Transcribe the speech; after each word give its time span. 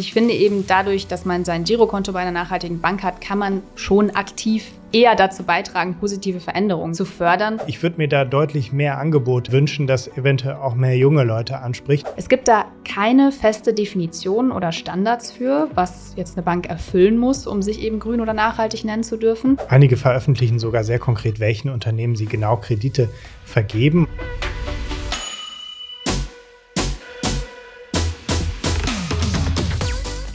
Ich 0.00 0.12
finde 0.12 0.32
eben 0.32 0.64
dadurch, 0.64 1.08
dass 1.08 1.24
man 1.24 1.44
sein 1.44 1.64
Girokonto 1.64 2.12
bei 2.12 2.20
einer 2.20 2.30
nachhaltigen 2.30 2.80
Bank 2.80 3.02
hat, 3.02 3.20
kann 3.20 3.36
man 3.36 3.62
schon 3.74 4.10
aktiv 4.10 4.70
eher 4.92 5.16
dazu 5.16 5.42
beitragen, 5.42 5.96
positive 5.98 6.38
Veränderungen 6.38 6.94
zu 6.94 7.04
fördern. 7.04 7.60
Ich 7.66 7.82
würde 7.82 7.96
mir 7.96 8.06
da 8.06 8.24
deutlich 8.24 8.72
mehr 8.72 8.98
Angebot 8.98 9.50
wünschen, 9.50 9.88
das 9.88 10.06
eventuell 10.16 10.54
auch 10.54 10.76
mehr 10.76 10.96
junge 10.96 11.24
Leute 11.24 11.58
anspricht. 11.58 12.06
Es 12.16 12.28
gibt 12.28 12.46
da 12.46 12.66
keine 12.84 13.32
feste 13.32 13.74
Definition 13.74 14.52
oder 14.52 14.70
Standards 14.70 15.32
für, 15.32 15.68
was 15.74 16.12
jetzt 16.14 16.36
eine 16.36 16.44
Bank 16.44 16.68
erfüllen 16.68 17.18
muss, 17.18 17.48
um 17.48 17.60
sich 17.60 17.82
eben 17.82 17.98
grün 17.98 18.20
oder 18.20 18.34
nachhaltig 18.34 18.84
nennen 18.84 19.02
zu 19.02 19.16
dürfen. 19.16 19.58
Einige 19.68 19.96
veröffentlichen 19.96 20.60
sogar 20.60 20.84
sehr 20.84 21.00
konkret, 21.00 21.40
welchen 21.40 21.70
Unternehmen 21.70 22.14
sie 22.14 22.26
genau 22.26 22.56
Kredite 22.58 23.08
vergeben. 23.44 24.06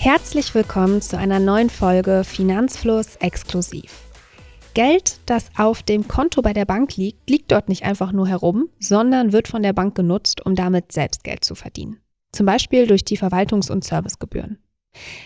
Herzlich 0.04 0.54
willkommen 0.54 1.02
zu 1.02 1.18
einer 1.18 1.40
neuen 1.40 1.70
Folge 1.70 2.26
Finanzfluss 2.26 3.16
exklusiv. 3.22 4.02
Geld, 4.74 5.18
das 5.26 5.50
auf 5.56 5.82
dem 5.82 6.10
Konto 6.10 6.42
bei 6.42 6.52
der 6.52 6.66
Bank 6.66 6.98
liegt, 6.98 7.30
liegt 7.30 7.54
dort 7.54 7.70
nicht 7.70 7.84
einfach 7.84 8.12
nur 8.12 8.28
herum, 8.28 8.68
sondern 8.82 9.32
wird 9.32 9.48
von 9.48 9.64
der 9.64 9.72
Bank 9.72 9.96
genutzt, 9.96 10.46
um 10.46 10.56
damit 10.56 10.92
selbst 10.92 11.24
Geld 11.24 11.46
zu 11.46 11.56
verdienen. 11.56 12.02
Zum 12.34 12.46
Beispiel 12.46 12.86
durch 12.86 13.06
die 13.06 13.18
Verwaltungs- 13.18 13.72
und 13.72 13.86
Servicegebühren. 13.86 14.58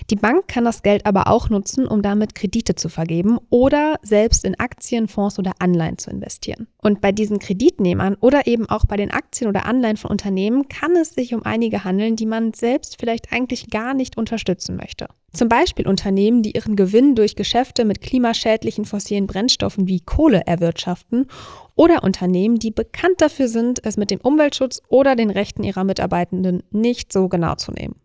Die 0.09 0.15
Bank 0.15 0.47
kann 0.47 0.65
das 0.65 0.83
Geld 0.83 1.05
aber 1.05 1.27
auch 1.27 1.49
nutzen, 1.49 1.87
um 1.87 2.01
damit 2.01 2.35
Kredite 2.35 2.75
zu 2.75 2.89
vergeben 2.89 3.39
oder 3.49 3.95
selbst 4.01 4.45
in 4.45 4.59
Aktien, 4.59 5.07
Fonds 5.07 5.37
oder 5.37 5.53
Anleihen 5.59 5.97
zu 5.97 6.09
investieren. 6.09 6.67
Und 6.81 7.01
bei 7.01 7.11
diesen 7.11 7.39
Kreditnehmern 7.39 8.15
oder 8.21 8.47
eben 8.47 8.69
auch 8.69 8.85
bei 8.85 8.95
den 8.95 9.11
Aktien 9.11 9.49
oder 9.49 9.65
Anleihen 9.65 9.97
von 9.97 10.11
Unternehmen 10.11 10.69
kann 10.69 10.95
es 10.95 11.09
sich 11.09 11.33
um 11.33 11.43
einige 11.43 11.83
handeln, 11.83 12.15
die 12.15 12.25
man 12.25 12.53
selbst 12.53 12.97
vielleicht 12.99 13.33
eigentlich 13.33 13.69
gar 13.69 13.93
nicht 13.93 14.17
unterstützen 14.17 14.77
möchte. 14.77 15.07
Zum 15.33 15.49
Beispiel 15.49 15.87
Unternehmen, 15.87 16.41
die 16.41 16.53
ihren 16.53 16.75
Gewinn 16.75 17.13
durch 17.13 17.35
Geschäfte 17.35 17.83
mit 17.85 18.01
klimaschädlichen 18.01 18.85
fossilen 18.85 19.27
Brennstoffen 19.27 19.87
wie 19.87 19.99
Kohle 19.99 20.43
erwirtschaften 20.45 21.27
oder 21.75 22.03
Unternehmen, 22.03 22.57
die 22.57 22.71
bekannt 22.71 23.19
dafür 23.19 23.47
sind, 23.47 23.85
es 23.85 23.97
mit 23.97 24.09
dem 24.09 24.19
Umweltschutz 24.21 24.81
oder 24.87 25.15
den 25.15 25.29
Rechten 25.29 25.63
ihrer 25.63 25.83
Mitarbeitenden 25.83 26.63
nicht 26.71 27.11
so 27.11 27.27
genau 27.27 27.55
zu 27.55 27.71
nehmen. 27.71 27.95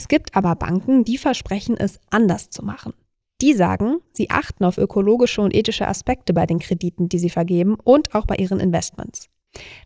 Es 0.00 0.08
gibt 0.08 0.34
aber 0.34 0.56
Banken, 0.56 1.04
die 1.04 1.18
versprechen, 1.18 1.76
es 1.76 2.00
anders 2.08 2.48
zu 2.48 2.64
machen. 2.64 2.94
Die 3.42 3.52
sagen, 3.52 3.98
sie 4.14 4.30
achten 4.30 4.64
auf 4.64 4.78
ökologische 4.78 5.42
und 5.42 5.54
ethische 5.54 5.86
Aspekte 5.86 6.32
bei 6.32 6.46
den 6.46 6.58
Krediten, 6.58 7.10
die 7.10 7.18
sie 7.18 7.28
vergeben 7.28 7.74
und 7.74 8.14
auch 8.14 8.24
bei 8.24 8.36
ihren 8.36 8.60
Investments. 8.60 9.28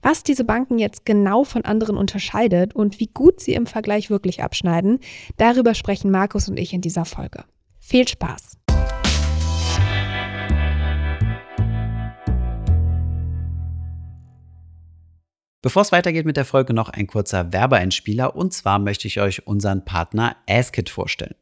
Was 0.03 0.23
diese 0.23 0.45
Banken 0.45 0.79
jetzt 0.79 1.05
genau 1.05 1.43
von 1.43 1.65
anderen 1.65 1.97
unterscheidet 1.97 2.77
und 2.77 3.01
wie 3.01 3.09
gut 3.09 3.41
sie 3.41 3.55
im 3.55 3.67
Vergleich 3.67 4.09
wirklich 4.09 4.41
abschneiden, 4.45 5.01
darüber 5.37 5.75
sprechen 5.75 6.13
Markus 6.13 6.49
und 6.49 6.61
ich 6.61 6.73
in 6.73 6.81
dieser 6.81 7.07
Folge. 7.07 7.43
Viel 7.81 8.07
Spaß! 8.07 8.64
Bevor 15.65 15.81
es 15.81 15.93
weitergeht 15.93 16.27
mit 16.27 16.37
der 16.37 16.45
Folge, 16.45 16.75
noch 16.75 16.91
ein 16.91 17.07
kurzer 17.07 17.55
Werbeeinspieler. 17.55 18.37
Und 18.37 18.53
zwar 18.53 18.79
möchte 18.79 19.09
ich 19.09 19.19
euch 19.19 19.47
unseren 19.47 19.83
Partner 19.83 20.37
Askit 20.47 20.91
vorstellen. 20.91 21.37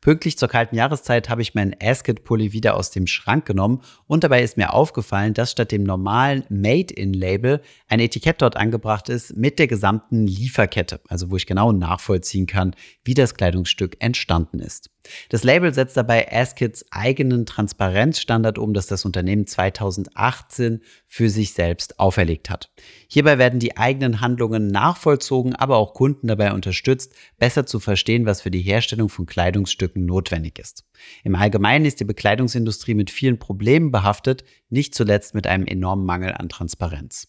Pünktlich 0.00 0.38
zur 0.38 0.48
kalten 0.48 0.76
Jahreszeit 0.76 1.28
habe 1.28 1.42
ich 1.42 1.54
meinen 1.54 1.76
Askit-Pulli 1.78 2.54
wieder 2.54 2.74
aus 2.74 2.90
dem 2.90 3.06
Schrank 3.06 3.44
genommen 3.44 3.82
und 4.06 4.24
dabei 4.24 4.42
ist 4.42 4.56
mir 4.56 4.72
aufgefallen, 4.72 5.34
dass 5.34 5.50
statt 5.50 5.72
dem 5.72 5.82
normalen 5.82 6.44
Made-in-Label 6.48 7.60
ein 7.88 8.00
Etikett 8.00 8.40
dort 8.40 8.56
angebracht 8.56 9.10
ist 9.10 9.36
mit 9.36 9.58
der 9.58 9.66
gesamten 9.66 10.26
Lieferkette, 10.26 11.00
also 11.08 11.30
wo 11.30 11.36
ich 11.36 11.46
genau 11.46 11.70
nachvollziehen 11.72 12.46
kann, 12.46 12.74
wie 13.04 13.12
das 13.12 13.34
Kleidungsstück 13.34 13.96
entstanden 13.98 14.60
ist. 14.60 14.88
Das 15.28 15.44
Label 15.44 15.72
setzt 15.72 15.96
dabei 15.96 16.30
Askits 16.32 16.84
eigenen 16.90 17.46
Transparenzstandard 17.46 18.58
um, 18.58 18.74
das 18.74 18.86
das 18.86 19.04
Unternehmen 19.04 19.46
2018 19.46 20.82
für 21.06 21.30
sich 21.30 21.52
selbst 21.52 21.98
auferlegt 21.98 22.50
hat. 22.50 22.70
Hierbei 23.08 23.38
werden 23.38 23.60
die 23.60 23.76
eigenen 23.76 24.20
Handlungen 24.20 24.68
nachvollzogen, 24.68 25.54
aber 25.54 25.76
auch 25.76 25.94
Kunden 25.94 26.26
dabei 26.26 26.52
unterstützt, 26.52 27.14
besser 27.38 27.66
zu 27.66 27.80
verstehen, 27.80 28.26
was 28.26 28.40
für 28.40 28.50
die 28.50 28.62
Herstellung 28.62 29.08
von 29.08 29.26
Kleidungsstücken 29.26 30.04
notwendig 30.04 30.58
ist. 30.58 30.84
Im 31.24 31.34
Allgemeinen 31.34 31.84
ist 31.84 32.00
die 32.00 32.04
Bekleidungsindustrie 32.04 32.94
mit 32.94 33.10
vielen 33.10 33.38
Problemen 33.38 33.90
behaftet, 33.90 34.44
nicht 34.68 34.94
zuletzt 34.94 35.34
mit 35.34 35.46
einem 35.46 35.66
enormen 35.66 36.06
Mangel 36.06 36.32
an 36.32 36.48
Transparenz. 36.48 37.28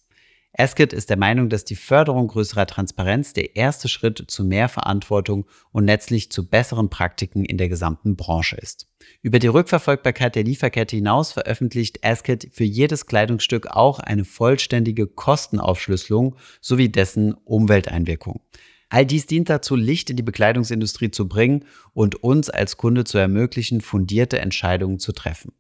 Askit 0.60 0.92
ist 0.92 1.12
der 1.12 1.18
Meinung, 1.18 1.50
dass 1.50 1.66
die 1.66 1.76
Förderung 1.76 2.28
größerer 2.28 2.66
Transparenz 2.66 3.32
der 3.34 3.56
erste 3.56 3.88
Schritt 3.88 4.24
zu 4.28 4.44
mehr 4.44 4.70
Verantwortung 4.70 5.46
und 5.72 5.86
letztlich 5.86 6.32
zu 6.32 6.50
besseren 6.50 6.90
Praktiken 6.90 7.46
in 7.46 7.60
der 7.60 7.70
gesamten 7.70 8.16
Branche 8.16 8.56
ist. 8.56 8.88
Über 9.22 9.38
die 9.38 9.48
Rückverfolgbarkeit 9.48 10.36
der 10.36 10.44
Lieferkette 10.44 10.96
hinaus 10.96 11.32
veröffentlicht 11.32 12.04
Askit 12.04 12.50
für 12.52 12.64
jedes 12.64 13.06
Kleidungsstück 13.06 13.68
auch 13.68 14.00
eine 14.00 14.26
vollständige 14.26 15.06
Kostenaufschlüsselung 15.06 16.36
sowie 16.60 16.90
dessen 16.90 17.36
Umwelteinwirkung. 17.46 18.42
All 18.90 19.06
dies 19.06 19.28
dient 19.28 19.50
dazu, 19.50 19.76
Licht 19.76 20.10
in 20.10 20.16
die 20.16 20.24
Bekleidungsindustrie 20.24 21.12
zu 21.12 21.28
bringen 21.28 21.66
und 21.94 22.24
uns 22.24 22.50
als 22.50 22.78
Kunde 22.78 23.04
zu 23.04 23.20
ermöglichen, 23.20 23.82
fundierte 23.82 24.40
Entscheidungen 24.40 24.98
zu 24.98 25.12
treffen. 25.12 25.52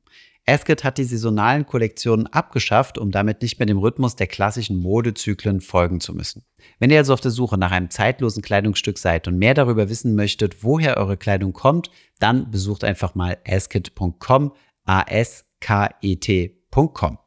Asket 0.49 0.85
hat 0.85 0.97
die 0.97 1.03
saisonalen 1.03 1.65
Kollektionen 1.65 2.25
abgeschafft, 2.27 2.97
um 2.97 3.11
damit 3.11 3.41
nicht 3.41 3.59
mehr 3.59 3.65
dem 3.65 3.79
Rhythmus 3.79 4.15
der 4.15 4.27
klassischen 4.27 4.77
Modezyklen 4.77 5.59
folgen 5.59 5.99
zu 5.99 6.13
müssen. 6.13 6.45
Wenn 6.79 6.89
ihr 6.89 6.99
also 6.99 7.13
auf 7.13 7.19
der 7.19 7.31
Suche 7.31 7.57
nach 7.57 7.71
einem 7.71 7.89
zeitlosen 7.89 8.41
Kleidungsstück 8.41 8.97
seid 8.97 9.27
und 9.27 9.37
mehr 9.37 9.53
darüber 9.53 9.89
wissen 9.89 10.15
möchtet, 10.15 10.63
woher 10.63 10.95
eure 10.95 11.17
Kleidung 11.17 11.51
kommt, 11.51 11.91
dann 12.19 12.49
besucht 12.49 12.85
einfach 12.85 13.13
mal 13.13 13.37
asket.com, 13.45 14.53
a 14.85 15.01
s 15.01 15.43
k 15.59 15.89
e 16.01 16.15
t.com. 16.15 17.17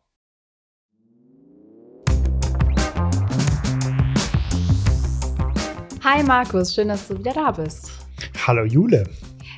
Hi 6.02 6.22
Markus, 6.22 6.74
schön, 6.74 6.88
dass 6.88 7.06
du 7.06 7.18
wieder 7.18 7.34
da 7.34 7.50
bist. 7.50 7.92
Hallo 8.46 8.64
Jule. 8.64 9.04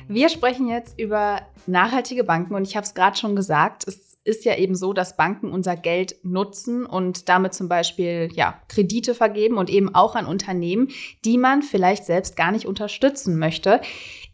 Wir 0.07 0.29
sprechen 0.29 0.67
jetzt 0.67 0.99
über 0.99 1.41
nachhaltige 1.65 2.23
Banken 2.23 2.55
und 2.55 2.67
ich 2.67 2.75
habe 2.75 2.85
es 2.85 2.93
gerade 2.93 3.17
schon 3.17 3.35
gesagt, 3.35 3.87
es 3.87 4.13
ist 4.25 4.45
ja 4.45 4.55
eben 4.55 4.75
so, 4.75 4.93
dass 4.93 5.17
Banken 5.17 5.51
unser 5.51 5.75
Geld 5.75 6.15
nutzen 6.23 6.85
und 6.85 7.27
damit 7.29 7.53
zum 7.53 7.67
Beispiel 7.67 8.29
ja, 8.33 8.61
Kredite 8.69 9.15
vergeben 9.15 9.57
und 9.57 9.69
eben 9.69 9.93
auch 9.93 10.15
an 10.15 10.25
Unternehmen, 10.25 10.89
die 11.25 11.37
man 11.37 11.61
vielleicht 11.61 12.05
selbst 12.05 12.35
gar 12.35 12.51
nicht 12.51 12.65
unterstützen 12.65 13.37
möchte. 13.37 13.81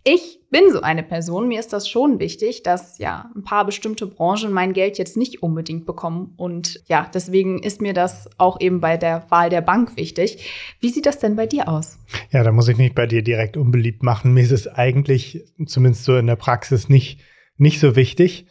Ich 0.03 0.39
bin 0.49 0.71
so 0.71 0.81
eine 0.81 1.03
Person. 1.03 1.47
Mir 1.47 1.59
ist 1.59 1.73
das 1.73 1.87
schon 1.87 2.19
wichtig, 2.19 2.63
dass 2.63 2.97
ja 2.97 3.29
ein 3.35 3.43
paar 3.43 3.65
bestimmte 3.65 4.07
Branchen 4.07 4.51
mein 4.51 4.73
Geld 4.73 4.97
jetzt 4.97 5.17
nicht 5.17 5.43
unbedingt 5.43 5.85
bekommen. 5.85 6.33
Und 6.37 6.81
ja, 6.87 7.09
deswegen 7.13 7.61
ist 7.61 7.81
mir 7.81 7.93
das 7.93 8.29
auch 8.37 8.59
eben 8.61 8.79
bei 8.79 8.97
der 8.97 9.29
Wahl 9.29 9.49
der 9.49 9.61
Bank 9.61 9.97
wichtig. 9.97 10.49
Wie 10.79 10.89
sieht 10.89 11.05
das 11.05 11.19
denn 11.19 11.35
bei 11.35 11.47
dir 11.47 11.67
aus? 11.67 11.99
Ja, 12.31 12.43
da 12.43 12.51
muss 12.51 12.67
ich 12.69 12.77
mich 12.77 12.95
bei 12.95 13.07
dir 13.07 13.23
direkt 13.23 13.57
unbeliebt 13.57 14.01
machen. 14.01 14.33
Mir 14.33 14.43
ist 14.43 14.51
es 14.51 14.67
eigentlich, 14.67 15.43
zumindest 15.65 16.05
so 16.05 16.17
in 16.17 16.27
der 16.27 16.37
Praxis, 16.37 16.89
nicht, 16.89 17.19
nicht 17.57 17.79
so 17.79 17.95
wichtig. 17.95 18.45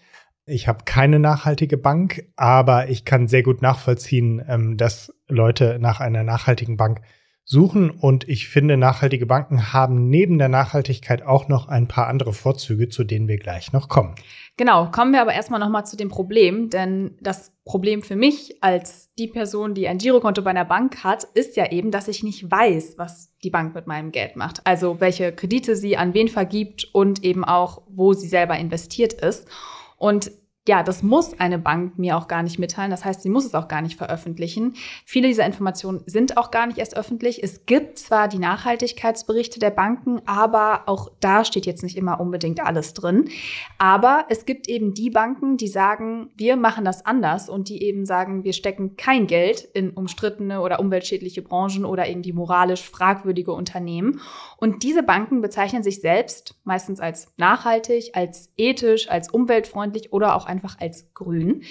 Ich 0.45 0.69
habe 0.69 0.85
keine 0.85 1.19
nachhaltige 1.19 1.77
Bank, 1.77 2.25
aber 2.37 2.89
ich 2.89 3.05
kann 3.05 3.29
sehr 3.29 3.43
gut 3.43 3.61
nachvollziehen, 3.63 4.43
ähm, 4.49 4.77
dass 4.77 5.13
Leute 5.29 5.79
nach 5.81 6.01
einer 6.01 6.25
nachhaltigen 6.25 6.77
Bank 6.77 7.01
suchen. 7.49 7.91
Und 7.91 8.29
ich 8.29 8.49
finde, 8.49 8.77
nachhaltige 8.77 9.27
Banken 9.27 9.73
haben 9.73 10.09
neben 10.09 10.39
der 10.39 10.51
Nachhaltigkeit 10.51 11.23
auch 11.23 11.49
noch 11.49 11.67
ein 11.67 11.89
paar 11.89 12.07
andere 12.07 12.35
Vorzüge, 12.35 12.91
zu 12.91 13.05
denen 13.05 13.27
wir 13.27 13.39
gleich 13.39 13.73
noch 13.73 13.89
kommen. 13.89 14.15
Genau, 14.59 14.91
kommen 14.91 15.13
wir 15.13 15.23
aber 15.23 15.33
erstmal 15.33 15.59
nochmal 15.59 15.87
zu 15.87 15.97
dem 15.97 16.11
Problem, 16.11 16.69
denn 16.69 17.17
das 17.21 17.53
Problem 17.65 18.03
für 18.03 18.17
mich 18.17 18.63
als 18.63 19.15
die 19.19 19.29
Person, 19.29 19.75
die 19.75 19.89
ein 19.89 19.99
Girokonto 19.99 20.43
bei 20.43 20.51
einer 20.51 20.67
Bank 20.67 21.03
hat, 21.05 21.25
ist 21.25 21.57
ja 21.57 21.71
eben, 21.73 21.91
dass 21.91 22.09
ich 22.09 22.23
nicht 22.23 22.51
weiß, 22.51 22.95
was 22.99 23.33
die 23.43 23.51
Bank 23.51 23.75
mit 23.75 23.87
meinem 23.87 24.13
Geld 24.13 24.37
macht. 24.37 24.67
Also 24.67 25.01
welche 25.01 25.33
Kredite 25.33 25.75
sie 25.75 25.97
an 25.97 26.13
wen 26.13 26.29
vergibt 26.29 26.89
und 26.93 27.25
eben 27.25 27.45
auch, 27.45 27.83
wo 27.89 28.13
sie 28.13 28.29
selber 28.29 28.59
investiert 28.59 29.15
ist. 29.15 29.49
Und 29.97 30.31
ja, 30.69 30.83
das 30.83 31.03
muss 31.03 31.41
eine 31.41 31.59
Bank 31.59 31.99
mir 31.99 32.19
auch 32.19 32.29
gar 32.29 32.43
nicht 32.43 32.59
mitteilen. 32.59 32.91
Das 32.91 33.03
heißt, 33.03 33.23
sie 33.23 33.31
muss 33.31 33.47
es 33.47 33.55
auch 33.55 33.69
gar 33.69 33.81
nicht 33.81 33.97
veröffentlichen. 33.97 34.75
Viele 35.07 35.27
dieser 35.27 35.47
Informationen 35.47 36.03
sind 36.05 36.37
auch 36.37 36.51
gar 36.51 36.67
nicht 36.67 36.77
erst 36.77 36.95
öffentlich. 36.95 37.43
Es 37.43 37.65
gibt 37.65 37.99
zwar 37.99 38.29
die 38.29 38.39
Nachhaltigkeitsberichte 38.39 39.61
der 39.61 39.71
Banken, 39.71 40.21
aber 40.27 40.83
auch 40.85 41.11
da 41.21 41.47
steht 41.47 41.65
jetzt 41.65 41.83
nicht 41.83 41.97
immer 41.97 42.21
unbedingt 42.21 42.61
alles 42.61 42.93
drin. 42.93 43.31
Aber 43.79 44.27
es 44.29 44.45
gibt 44.45 44.69
eben 44.69 44.93
die 44.93 45.09
Banken, 45.09 45.57
die 45.57 45.69
sagen, 45.69 46.29
wir 46.37 46.57
machen 46.57 46.85
das 46.85 47.07
anders 47.07 47.49
und 47.49 47.71
die 47.71 47.83
eben 47.83 48.05
sagen, 48.05 48.45
wir 48.45 48.53
stecken 48.53 48.97
kein 48.99 49.27
Geld 49.27 49.63
in 49.73 49.93
umstrittene 49.93 50.61
oder 50.61 50.81
umweltschädliche 50.81 51.41
Branchen 51.41 51.87
oder 51.87 52.07
irgendwie 52.07 52.35
moralisch 52.35 52.91
fragwürdige 52.91 53.53
Unternehmen. 53.53 54.21
Und 54.59 54.83
diese 54.83 55.03
Banken 55.03 55.41
bezeichnen 55.41 55.83
sich 55.83 56.03
selbst 56.03 56.57
meistens 56.65 57.01
als 57.01 57.33
nachhaltig, 57.39 58.11
als 58.13 58.53
ethisch, 58.59 59.09
als 59.09 59.31
umweltfreundlich 59.31 60.13
oder 60.13 60.37
auch 60.37 60.45
einfach 60.59 60.81
als 60.81 61.15
grün. 61.15 61.63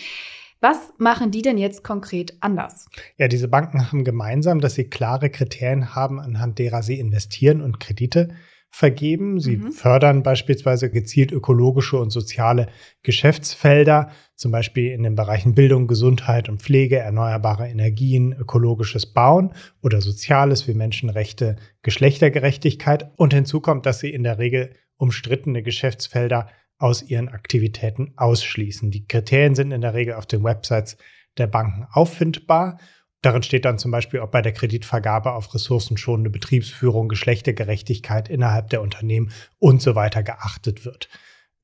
Was 0.60 0.94
machen 0.98 1.30
die 1.30 1.44
denn 1.44 1.58
jetzt 1.58 1.84
konkret 1.84 2.36
anders? 2.40 2.88
Ja, 3.18 3.28
diese 3.28 3.48
Banken 3.48 3.86
haben 3.86 4.04
gemeinsam, 4.04 4.60
dass 4.60 4.74
sie 4.74 4.86
klare 4.86 5.30
Kriterien 5.30 5.94
haben, 5.94 6.20
anhand 6.20 6.58
derer 6.58 6.82
sie 6.82 7.00
investieren 7.00 7.62
und 7.62 7.80
Kredite 7.80 8.30
vergeben. 8.70 9.40
Sie 9.40 9.58
mhm. 9.58 9.72
fördern 9.72 10.24
beispielsweise 10.24 10.90
gezielt 10.90 11.32
ökologische 11.32 11.98
und 11.98 12.10
soziale 12.10 12.68
Geschäftsfelder, 13.04 14.10
zum 14.36 14.52
Beispiel 14.52 14.92
in 14.92 15.04
den 15.04 15.16
Bereichen 15.16 15.54
Bildung, 15.54 15.88
Gesundheit 15.88 16.50
und 16.50 16.62
Pflege, 16.62 16.98
erneuerbare 16.98 17.68
Energien, 17.68 18.34
ökologisches 18.34 19.06
Bauen 19.06 19.52
oder 19.84 20.02
Soziales 20.02 20.68
wie 20.68 20.74
Menschenrechte, 20.74 21.58
Geschlechtergerechtigkeit. 21.84 23.12
Und 23.16 23.34
hinzu 23.34 23.62
kommt, 23.62 23.86
dass 23.86 24.00
sie 24.00 24.10
in 24.10 24.24
der 24.24 24.40
Regel 24.40 24.72
umstrittene 24.98 25.62
Geschäftsfelder 25.62 26.48
aus 26.78 27.02
ihren 27.02 27.30
Aktivitäten 27.30 28.14
ausschließen. 28.18 28.92
Die 28.92 29.08
Kriterien 29.08 29.56
sind 29.56 29.72
in 29.72 29.82
der 29.82 29.94
Regel 29.94 30.16
auf 30.16 30.26
den 30.26 30.44
Websites 30.44 30.98
der 31.38 31.48
Banken 31.48 31.88
auffindbar 31.92 32.78
Darin 33.22 33.44
steht 33.44 33.66
dann 33.66 33.80
zum 33.80 33.92
Beispiel, 33.92 34.20
ob 34.20 34.32
bei 34.32 34.42
der 34.42 34.54
Kreditvergabe 34.54 35.34
auf 35.34 35.54
ressourcenschonende 35.54 36.30
Betriebsführung, 36.30 37.10
Geschlechtergerechtigkeit 37.10 38.30
innerhalb 38.30 38.70
der 38.70 38.82
Unternehmen 38.82 39.32
und 39.60 39.82
so 39.82 39.96
weiter 39.96 40.22
geachtet 40.24 40.86
wird. 40.86 41.10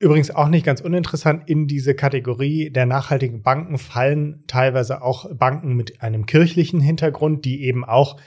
Übrigens 0.00 0.32
auch 0.32 0.48
nicht 0.48 0.66
ganz 0.66 0.80
uninteressant, 0.80 1.48
in 1.48 1.68
diese 1.68 1.94
Kategorie 1.94 2.70
der 2.70 2.86
nachhaltigen 2.86 3.42
Banken 3.42 3.78
fallen 3.78 4.42
teilweise 4.48 5.00
auch 5.00 5.32
Banken 5.34 5.74
mit 5.74 6.02
einem 6.02 6.26
kirchlichen 6.26 6.80
Hintergrund, 6.80 7.44
die 7.44 7.62
eben 7.62 7.84
auch 7.84 8.20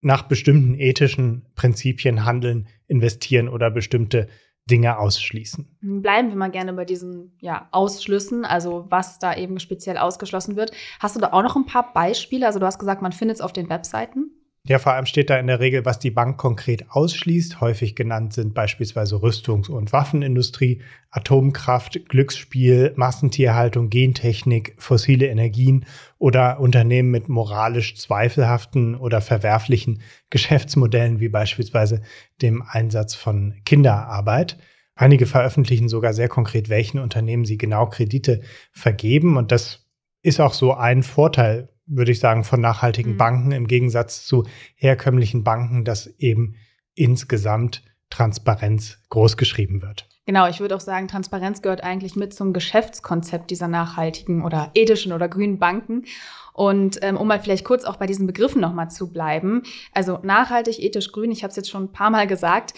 nach 0.00 0.22
bestimmten 0.22 0.74
ethischen 0.74 1.48
Prinzipien 1.56 2.24
handeln, 2.24 2.68
investieren 2.86 3.48
oder 3.48 3.70
bestimmte 3.70 4.28
Dinge 4.70 4.98
ausschließen. 4.98 5.66
Bleiben 5.80 6.28
wir 6.28 6.36
mal 6.36 6.50
gerne 6.50 6.72
bei 6.72 6.84
diesen 6.84 7.32
ja, 7.40 7.68
Ausschlüssen, 7.72 8.44
also 8.44 8.86
was 8.88 9.18
da 9.18 9.34
eben 9.34 9.58
speziell 9.58 9.98
ausgeschlossen 9.98 10.56
wird. 10.56 10.72
Hast 11.00 11.16
du 11.16 11.20
da 11.20 11.32
auch 11.32 11.42
noch 11.42 11.56
ein 11.56 11.66
paar 11.66 11.92
Beispiele? 11.92 12.46
Also 12.46 12.58
du 12.58 12.66
hast 12.66 12.78
gesagt, 12.78 13.02
man 13.02 13.12
findet 13.12 13.36
es 13.36 13.40
auf 13.40 13.52
den 13.52 13.68
Webseiten. 13.68 14.30
Ja, 14.66 14.78
vor 14.78 14.92
allem 14.92 15.06
steht 15.06 15.30
da 15.30 15.38
in 15.38 15.46
der 15.46 15.58
Regel, 15.58 15.86
was 15.86 15.98
die 15.98 16.10
Bank 16.10 16.36
konkret 16.36 16.90
ausschließt. 16.90 17.62
Häufig 17.62 17.96
genannt 17.96 18.34
sind 18.34 18.52
beispielsweise 18.52 19.16
Rüstungs- 19.16 19.70
und 19.70 19.90
Waffenindustrie, 19.94 20.82
Atomkraft, 21.10 22.06
Glücksspiel, 22.10 22.92
Massentierhaltung, 22.94 23.88
Gentechnik, 23.88 24.74
fossile 24.76 25.28
Energien 25.28 25.86
oder 26.18 26.60
Unternehmen 26.60 27.10
mit 27.10 27.30
moralisch 27.30 27.96
zweifelhaften 27.96 28.96
oder 28.96 29.22
verwerflichen 29.22 30.02
Geschäftsmodellen 30.28 31.20
wie 31.20 31.30
beispielsweise 31.30 32.02
dem 32.42 32.62
Einsatz 32.62 33.14
von 33.14 33.54
Kinderarbeit. 33.64 34.58
Einige 34.94 35.24
veröffentlichen 35.24 35.88
sogar 35.88 36.12
sehr 36.12 36.28
konkret, 36.28 36.68
welchen 36.68 36.98
Unternehmen 36.98 37.46
sie 37.46 37.56
genau 37.56 37.86
Kredite 37.86 38.42
vergeben. 38.72 39.38
Und 39.38 39.52
das 39.52 39.88
ist 40.22 40.38
auch 40.38 40.52
so 40.52 40.74
ein 40.74 41.02
Vorteil 41.02 41.70
würde 41.90 42.12
ich 42.12 42.20
sagen, 42.20 42.44
von 42.44 42.60
nachhaltigen 42.60 43.12
mhm. 43.12 43.18
Banken 43.18 43.52
im 43.52 43.66
Gegensatz 43.66 44.24
zu 44.24 44.46
herkömmlichen 44.76 45.44
Banken, 45.44 45.84
dass 45.84 46.06
eben 46.18 46.56
insgesamt 46.94 47.82
Transparenz 48.10 48.98
großgeschrieben 49.08 49.82
wird. 49.82 50.08
Genau, 50.26 50.48
ich 50.48 50.60
würde 50.60 50.76
auch 50.76 50.80
sagen, 50.80 51.08
Transparenz 51.08 51.62
gehört 51.62 51.82
eigentlich 51.82 52.14
mit 52.14 52.32
zum 52.34 52.52
Geschäftskonzept 52.52 53.50
dieser 53.50 53.68
nachhaltigen 53.68 54.44
oder 54.44 54.70
ethischen 54.74 55.12
oder 55.12 55.28
grünen 55.28 55.58
Banken. 55.58 56.04
Und 56.52 56.98
ähm, 57.02 57.16
um 57.16 57.26
mal 57.26 57.40
vielleicht 57.40 57.64
kurz 57.64 57.84
auch 57.84 57.96
bei 57.96 58.06
diesen 58.06 58.26
Begriffen 58.26 58.60
nochmal 58.60 58.90
zu 58.90 59.12
bleiben, 59.12 59.62
also 59.92 60.18
nachhaltig, 60.22 60.78
ethisch, 60.78 61.10
grün, 61.10 61.32
ich 61.32 61.42
habe 61.42 61.50
es 61.50 61.56
jetzt 61.56 61.70
schon 61.70 61.84
ein 61.84 61.92
paar 61.92 62.10
Mal 62.10 62.26
gesagt, 62.26 62.74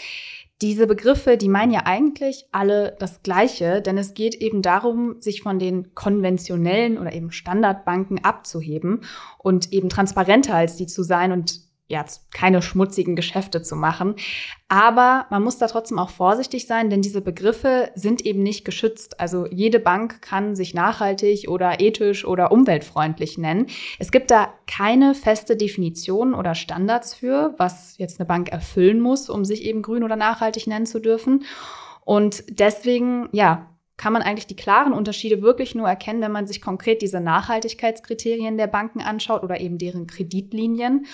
diese 0.62 0.86
Begriffe, 0.86 1.36
die 1.36 1.48
meinen 1.48 1.72
ja 1.72 1.82
eigentlich 1.86 2.46
alle 2.52 2.96
das 3.00 3.22
Gleiche, 3.22 3.82
denn 3.82 3.98
es 3.98 4.14
geht 4.14 4.36
eben 4.36 4.62
darum, 4.62 5.20
sich 5.20 5.42
von 5.42 5.58
den 5.58 5.92
konventionellen 5.94 6.98
oder 6.98 7.12
eben 7.12 7.32
Standardbanken 7.32 8.24
abzuheben 8.24 9.00
und 9.38 9.72
eben 9.72 9.88
transparenter 9.88 10.54
als 10.54 10.76
die 10.76 10.86
zu 10.86 11.02
sein 11.02 11.32
und 11.32 11.71
ja, 11.88 12.04
keine 12.32 12.62
schmutzigen 12.62 13.16
Geschäfte 13.16 13.60
zu 13.60 13.76
machen. 13.76 14.14
Aber 14.68 15.26
man 15.30 15.42
muss 15.42 15.58
da 15.58 15.66
trotzdem 15.66 15.98
auch 15.98 16.08
vorsichtig 16.08 16.66
sein, 16.66 16.88
denn 16.88 17.02
diese 17.02 17.20
Begriffe 17.20 17.90
sind 17.94 18.24
eben 18.24 18.42
nicht 18.42 18.64
geschützt. 18.64 19.20
Also 19.20 19.46
jede 19.46 19.78
Bank 19.78 20.22
kann 20.22 20.56
sich 20.56 20.72
nachhaltig 20.72 21.48
oder 21.48 21.80
ethisch 21.80 22.24
oder 22.24 22.50
umweltfreundlich 22.50 23.36
nennen. 23.36 23.66
Es 23.98 24.10
gibt 24.10 24.30
da 24.30 24.54
keine 24.66 25.14
feste 25.14 25.56
Definition 25.56 26.34
oder 26.34 26.54
Standards 26.54 27.14
für, 27.14 27.54
was 27.58 27.98
jetzt 27.98 28.18
eine 28.18 28.26
Bank 28.26 28.50
erfüllen 28.50 29.00
muss, 29.00 29.28
um 29.28 29.44
sich 29.44 29.64
eben 29.64 29.82
grün 29.82 30.04
oder 30.04 30.16
nachhaltig 30.16 30.66
nennen 30.66 30.86
zu 30.86 30.98
dürfen. 30.98 31.44
Und 32.04 32.44
deswegen, 32.48 33.28
ja, 33.32 33.68
kann 33.98 34.12
man 34.12 34.22
eigentlich 34.22 34.46
die 34.46 34.56
klaren 34.56 34.92
Unterschiede 34.92 35.42
wirklich 35.42 35.74
nur 35.74 35.88
erkennen, 35.88 36.22
wenn 36.22 36.32
man 36.32 36.46
sich 36.46 36.60
konkret 36.60 37.02
diese 37.02 37.20
Nachhaltigkeitskriterien 37.20 38.56
der 38.56 38.66
Banken 38.66 39.00
anschaut 39.00 39.42
oder 39.42 39.60
eben 39.60 39.78
deren 39.78 40.06
Kreditlinien. 40.06 41.06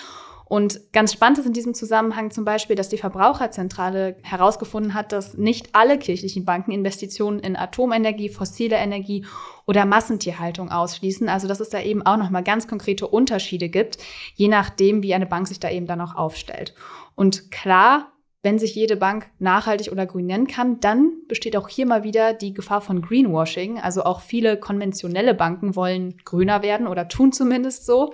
Und 0.49 0.91
ganz 0.93 1.13
spannend 1.13 1.37
ist 1.37 1.45
in 1.45 1.53
diesem 1.53 1.75
Zusammenhang 1.75 2.31
zum 2.31 2.43
Beispiel, 2.43 2.75
dass 2.75 2.89
die 2.89 2.97
Verbraucherzentrale 2.97 4.17
herausgefunden 4.23 4.95
hat, 4.95 5.11
dass 5.11 5.37
nicht 5.37 5.75
alle 5.75 5.99
kirchlichen 5.99 6.43
Banken 6.43 6.71
Investitionen 6.71 7.39
in 7.39 7.55
Atomenergie, 7.55 8.29
fossile 8.29 8.77
Energie 8.77 9.27
oder 9.67 9.85
Massentierhaltung 9.85 10.71
ausschließen. 10.71 11.29
Also 11.29 11.47
dass 11.47 11.59
es 11.59 11.69
da 11.69 11.79
eben 11.79 12.03
auch 12.03 12.17
nochmal 12.17 12.43
ganz 12.43 12.67
konkrete 12.67 13.07
Unterschiede 13.07 13.69
gibt, 13.69 13.99
je 14.33 14.47
nachdem, 14.47 15.03
wie 15.03 15.13
eine 15.13 15.27
Bank 15.27 15.47
sich 15.47 15.59
da 15.59 15.69
eben 15.69 15.85
dann 15.85 16.01
auch 16.01 16.15
aufstellt. 16.15 16.73
Und 17.13 17.51
klar, 17.51 18.11
wenn 18.41 18.57
sich 18.57 18.73
jede 18.73 18.95
Bank 18.95 19.29
nachhaltig 19.37 19.91
oder 19.91 20.07
grün 20.07 20.25
nennen 20.25 20.47
kann, 20.47 20.79
dann 20.79 21.11
besteht 21.27 21.57
auch 21.57 21.67
hier 21.67 21.85
mal 21.85 22.03
wieder 22.03 22.33
die 22.33 22.53
Gefahr 22.53 22.81
von 22.81 23.01
Greenwashing. 23.01 23.79
Also 23.79 24.03
auch 24.03 24.21
viele 24.21 24.57
konventionelle 24.57 25.35
Banken 25.35 25.75
wollen 25.75 26.17
grüner 26.23 26.63
werden 26.63 26.87
oder 26.87 27.07
tun 27.07 27.33
zumindest 27.33 27.85
so. 27.85 28.13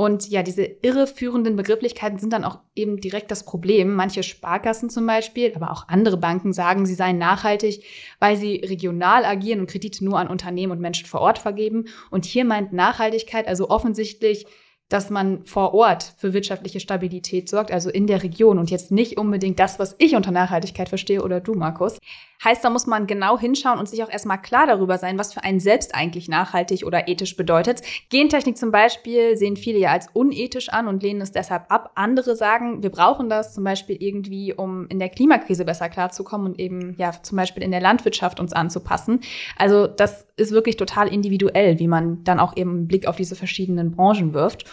Und 0.00 0.30
ja, 0.30 0.42
diese 0.42 0.62
irreführenden 0.62 1.56
Begrifflichkeiten 1.56 2.18
sind 2.18 2.32
dann 2.32 2.42
auch 2.42 2.60
eben 2.74 3.02
direkt 3.02 3.30
das 3.30 3.44
Problem. 3.44 3.94
Manche 3.94 4.22
Sparkassen 4.22 4.88
zum 4.88 5.06
Beispiel, 5.06 5.52
aber 5.54 5.70
auch 5.70 5.88
andere 5.88 6.16
Banken 6.16 6.54
sagen, 6.54 6.86
sie 6.86 6.94
seien 6.94 7.18
nachhaltig, 7.18 7.84
weil 8.18 8.34
sie 8.38 8.64
regional 8.64 9.26
agieren 9.26 9.60
und 9.60 9.68
Kredite 9.68 10.02
nur 10.02 10.18
an 10.18 10.28
Unternehmen 10.28 10.72
und 10.72 10.80
Menschen 10.80 11.04
vor 11.04 11.20
Ort 11.20 11.36
vergeben. 11.36 11.84
Und 12.10 12.24
hier 12.24 12.46
meint 12.46 12.72
Nachhaltigkeit 12.72 13.46
also 13.46 13.68
offensichtlich 13.68 14.46
dass 14.88 15.08
man 15.08 15.44
vor 15.44 15.72
Ort 15.72 16.14
für 16.16 16.32
wirtschaftliche 16.32 16.80
Stabilität 16.80 17.48
sorgt, 17.48 17.70
also 17.70 17.90
in 17.90 18.08
der 18.08 18.24
Region 18.24 18.58
und 18.58 18.72
jetzt 18.72 18.90
nicht 18.90 19.18
unbedingt 19.18 19.60
das, 19.60 19.78
was 19.78 19.94
ich 19.98 20.16
unter 20.16 20.32
Nachhaltigkeit 20.32 20.88
verstehe 20.88 21.22
oder 21.22 21.40
du, 21.40 21.54
Markus. 21.54 21.98
Heißt, 22.42 22.64
da 22.64 22.70
muss 22.70 22.86
man 22.86 23.06
genau 23.06 23.38
hinschauen 23.38 23.78
und 23.78 23.88
sich 23.88 24.02
auch 24.02 24.10
erstmal 24.10 24.40
klar 24.40 24.66
darüber 24.66 24.96
sein, 24.96 25.18
was 25.18 25.34
für 25.34 25.44
einen 25.44 25.60
selbst 25.60 25.94
eigentlich 25.94 26.28
nachhaltig 26.28 26.84
oder 26.86 27.06
ethisch 27.06 27.36
bedeutet. 27.36 27.82
Gentechnik 28.08 28.56
zum 28.56 28.70
Beispiel 28.70 29.36
sehen 29.36 29.56
viele 29.56 29.78
ja 29.78 29.90
als 29.90 30.08
unethisch 30.12 30.70
an 30.70 30.88
und 30.88 31.02
lehnen 31.02 31.20
es 31.20 31.32
deshalb 31.32 31.70
ab. 31.70 31.92
Andere 31.96 32.36
sagen, 32.36 32.82
wir 32.82 32.90
brauchen 32.90 33.28
das 33.28 33.52
zum 33.52 33.64
Beispiel 33.64 33.96
irgendwie, 34.00 34.54
um 34.54 34.86
in 34.88 34.98
der 34.98 35.10
Klimakrise 35.10 35.64
besser 35.66 35.90
klarzukommen 35.90 36.46
und 36.46 36.58
eben 36.58 36.94
ja 36.96 37.12
zum 37.22 37.36
Beispiel 37.36 37.62
in 37.62 37.72
der 37.72 37.80
Landwirtschaft 37.80 38.40
uns 38.40 38.52
anzupassen. 38.52 39.20
Also 39.56 39.86
das 39.86 40.26
ist 40.36 40.52
wirklich 40.52 40.76
total 40.76 41.08
individuell, 41.08 41.78
wie 41.78 41.88
man 41.88 42.24
dann 42.24 42.40
auch 42.40 42.56
eben 42.56 42.70
einen 42.70 42.88
Blick 42.88 43.06
auf 43.06 43.16
diese 43.16 43.36
verschiedenen 43.36 43.90
Branchen 43.90 44.32
wirft. 44.32 44.64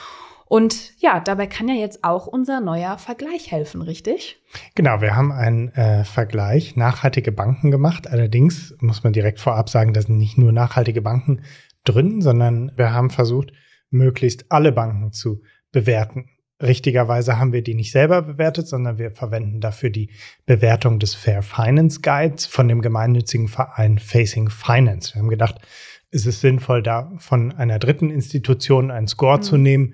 Und 0.48 0.94
ja, 1.00 1.20
dabei 1.20 1.48
kann 1.48 1.68
ja 1.68 1.76
jetzt 1.76 2.04
auch 2.04 2.28
unser 2.28 2.62
neuer 2.62 2.98
Vergleich 2.98 3.52
helfen, 3.52 3.82
richtig? 3.82 4.42
Genau, 4.76 5.02
wir 5.02 5.16
haben 5.16 5.32
einen 5.32 5.70
äh, 5.70 6.06
Vergleich 6.06 6.76
nachhaltige 6.76 7.32
Banken 7.32 7.72
gemacht. 7.72 8.08
Allerdings 8.08 8.76
muss 8.80 9.04
man 9.04 9.14
direkt 9.14 9.40
vorab 9.40 9.70
sagen, 9.70 9.94
da 9.94 10.02
sind 10.02 10.18
nicht 10.18 10.38
nur 10.38 10.52
nachhaltige 10.52 11.02
Banken 11.02 11.42
drin, 11.84 12.22
sondern 12.22 12.72
wir 12.76 12.94
haben 12.94 13.10
versucht, 13.10 13.52
möglichst 13.90 14.52
alle 14.52 14.72
Banken 14.72 15.12
zu 15.12 15.42
bewerten. 15.72 16.30
Richtigerweise 16.62 17.38
haben 17.38 17.54
wir 17.54 17.62
die 17.62 17.76
nicht 17.76 17.92
selber 17.92 18.24
bewertet, 18.24 18.68
sondern 18.68 18.98
wir 18.98 19.12
verwenden 19.12 19.62
dafür 19.62 19.92
die 19.92 20.10
Bewertung 20.46 20.98
des 20.98 21.14
Fair 21.14 21.44
Finance 21.44 22.00
Guides 22.02 22.48
von 22.48 22.68
dem 22.68 22.82
gemeinnützigen 22.82 23.48
Verein 23.48 24.00
Facing 24.00 24.50
Finance. 24.50 25.14
Wir 25.14 25.22
haben 25.22 25.30
gedacht, 25.30 25.62
es 26.10 26.26
ist 26.26 26.42
sinnvoll, 26.42 26.82
da 26.82 27.12
von 27.20 27.52
einer 27.52 27.80
dritten 27.80 28.10
Institution 28.10 28.90
einen 28.90 29.08
Score 29.08 29.38
mhm. 29.38 29.42
zu 29.44 29.58
nehmen, 29.58 29.94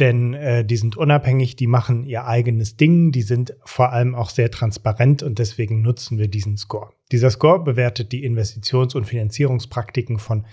denn 0.00 0.34
äh, 0.34 0.64
die 0.64 0.76
sind 0.76 0.96
unabhängig, 0.96 1.56
die 1.56 1.68
machen 1.68 2.04
ihr 2.04 2.26
eigenes 2.26 2.76
Ding, 2.76 3.12
die 3.12 3.22
sind 3.22 3.54
vor 3.64 3.92
allem 3.92 4.14
auch 4.14 4.30
sehr 4.30 4.50
transparent 4.50 5.22
und 5.22 5.38
deswegen 5.38 5.82
nutzen 5.82 6.18
wir 6.18 6.28
diesen 6.28 6.56
Score. 6.56 6.90
Dieser 7.12 7.30
Score 7.30 7.62
bewertet 7.62 8.10
die 8.10 8.28
Investitions- 8.28 8.96
und 8.96 9.04
Finanzierungspraktiken 9.04 10.18
von 10.18 10.46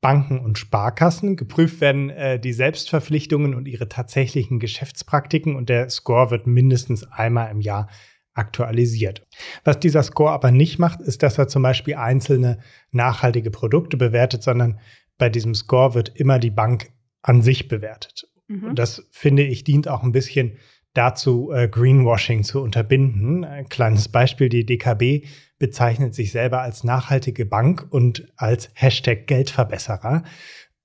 Banken 0.00 0.38
und 0.38 0.58
Sparkassen. 0.58 1.36
Geprüft 1.36 1.80
werden 1.80 2.10
äh, 2.10 2.40
die 2.40 2.52
Selbstverpflichtungen 2.52 3.54
und 3.54 3.66
ihre 3.68 3.88
tatsächlichen 3.88 4.58
Geschäftspraktiken 4.58 5.54
und 5.54 5.68
der 5.68 5.90
Score 5.90 6.30
wird 6.30 6.46
mindestens 6.46 7.04
einmal 7.04 7.50
im 7.50 7.60
Jahr 7.60 7.88
aktualisiert. 8.34 9.26
Was 9.64 9.80
dieser 9.80 10.02
Score 10.02 10.30
aber 10.30 10.50
nicht 10.52 10.78
macht, 10.78 11.00
ist, 11.00 11.22
dass 11.22 11.38
er 11.38 11.48
zum 11.48 11.62
Beispiel 11.62 11.96
einzelne 11.96 12.58
nachhaltige 12.92 13.50
Produkte 13.50 13.96
bewertet, 13.96 14.42
sondern 14.42 14.78
bei 15.18 15.28
diesem 15.28 15.54
Score 15.54 15.94
wird 15.94 16.10
immer 16.16 16.38
die 16.38 16.52
Bank 16.52 16.90
an 17.22 17.42
sich 17.42 17.66
bewertet. 17.66 18.28
Mhm. 18.48 18.74
Das 18.74 19.06
finde 19.10 19.44
ich 19.44 19.64
dient 19.64 19.88
auch 19.88 20.02
ein 20.02 20.12
bisschen 20.12 20.56
dazu, 20.94 21.52
äh, 21.52 21.68
Greenwashing 21.68 22.42
zu 22.42 22.60
unterbinden. 22.60 23.44
Ein 23.44 23.68
kleines 23.68 24.08
Beispiel, 24.08 24.48
die 24.48 24.66
DKB 24.66 25.26
bezeichnet 25.58 26.14
sich 26.14 26.32
selber 26.32 26.62
als 26.62 26.82
nachhaltige 26.82 27.46
Bank 27.46 27.86
und 27.90 28.26
als 28.36 28.70
Hashtag 28.74 29.26
Geldverbesserer. 29.26 30.24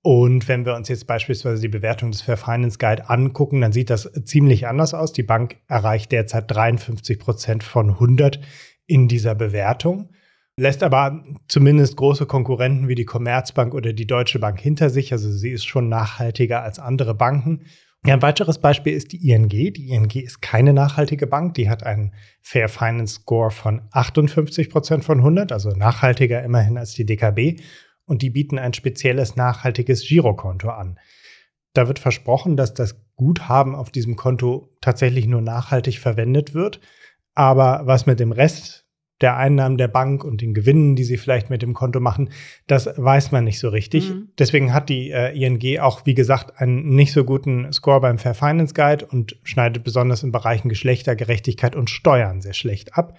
Und 0.01 0.49
wenn 0.49 0.65
wir 0.65 0.75
uns 0.75 0.89
jetzt 0.89 1.07
beispielsweise 1.07 1.61
die 1.61 1.69
Bewertung 1.69 2.11
des 2.11 2.21
Fair 2.21 2.35
Finance 2.35 2.77
Guide 2.77 3.09
angucken, 3.09 3.61
dann 3.61 3.71
sieht 3.71 3.89
das 3.89 4.11
ziemlich 4.25 4.67
anders 4.67 4.93
aus. 4.93 5.13
Die 5.13 5.23
Bank 5.23 5.57
erreicht 5.67 6.11
derzeit 6.11 6.51
53 6.51 7.17
Prozent 7.17 7.63
von 7.63 7.91
100 7.91 8.41
in 8.85 9.07
dieser 9.07 9.33
Bewertung, 9.33 10.09
lässt 10.57 10.83
aber 10.83 11.23
zumindest 11.47 11.97
große 11.97 12.25
Konkurrenten 12.25 12.87
wie 12.87 12.95
die 12.95 13.05
Commerzbank 13.05 13.73
oder 13.73 13.93
die 13.93 14.07
Deutsche 14.07 14.39
Bank 14.39 14.59
hinter 14.59 14.89
sich. 14.89 15.11
Also 15.11 15.31
sie 15.31 15.49
ist 15.49 15.65
schon 15.65 15.89
nachhaltiger 15.89 16.61
als 16.61 16.79
andere 16.79 17.15
Banken. 17.15 17.65
Ein 18.05 18.21
weiteres 18.21 18.59
Beispiel 18.59 18.93
ist 18.93 19.13
die 19.13 19.29
ING. 19.29 19.47
Die 19.47 19.89
ING 19.89 20.11
ist 20.11 20.41
keine 20.41 20.73
nachhaltige 20.73 21.25
Bank. 21.25 21.53
Die 21.53 21.69
hat 21.69 21.83
einen 21.83 22.13
Fair 22.41 22.67
Finance 22.67 23.15
Score 23.21 23.49
von 23.49 23.81
58 23.91 24.69
Prozent 24.69 25.05
von 25.05 25.19
100, 25.19 25.51
also 25.51 25.69
nachhaltiger 25.69 26.43
immerhin 26.43 26.77
als 26.77 26.93
die 26.93 27.05
DKB 27.05 27.61
und 28.05 28.21
die 28.21 28.29
bieten 28.29 28.59
ein 28.59 28.73
spezielles 28.73 29.37
nachhaltiges 29.37 30.05
Girokonto 30.05 30.69
an. 30.69 30.99
Da 31.73 31.87
wird 31.87 31.99
versprochen, 31.99 32.57
dass 32.57 32.73
das 32.73 33.01
Guthaben 33.15 33.73
auf 33.73 33.89
diesem 33.89 34.17
Konto 34.17 34.75
tatsächlich 34.81 35.25
nur 35.25 35.41
nachhaltig 35.41 35.99
verwendet 35.99 36.53
wird. 36.53 36.81
Aber 37.35 37.81
was 37.85 38.05
mit 38.05 38.19
dem 38.19 38.31
Rest 38.31 38.82
der 39.23 39.37
Einnahmen 39.37 39.77
der 39.77 39.87
Bank 39.87 40.23
und 40.23 40.41
den 40.41 40.53
Gewinnen, 40.53 40.95
die 40.95 41.05
sie 41.05 41.17
vielleicht 41.17 41.49
mit 41.49 41.61
dem 41.61 41.73
Konto 41.73 41.99
machen, 41.99 42.29
das 42.67 42.87
weiß 42.95 43.31
man 43.31 43.45
nicht 43.45 43.57
so 43.57 43.69
richtig. 43.69 44.09
Mhm. 44.09 44.29
Deswegen 44.37 44.73
hat 44.73 44.89
die 44.89 45.09
äh, 45.09 45.33
ING 45.33 45.79
auch, 45.79 46.05
wie 46.05 46.13
gesagt, 46.13 46.59
einen 46.61 46.89
nicht 46.89 47.13
so 47.13 47.23
guten 47.23 47.71
Score 47.73 48.01
beim 48.01 48.19
Fair 48.19 48.35
Finance 48.35 48.73
Guide 48.73 49.05
und 49.05 49.39
schneidet 49.43 49.83
besonders 49.83 50.21
in 50.21 50.31
Bereichen 50.31 50.69
Geschlechtergerechtigkeit 50.69 51.75
und 51.75 51.89
Steuern 51.89 52.41
sehr 52.41 52.53
schlecht 52.53 52.95
ab. 52.95 53.17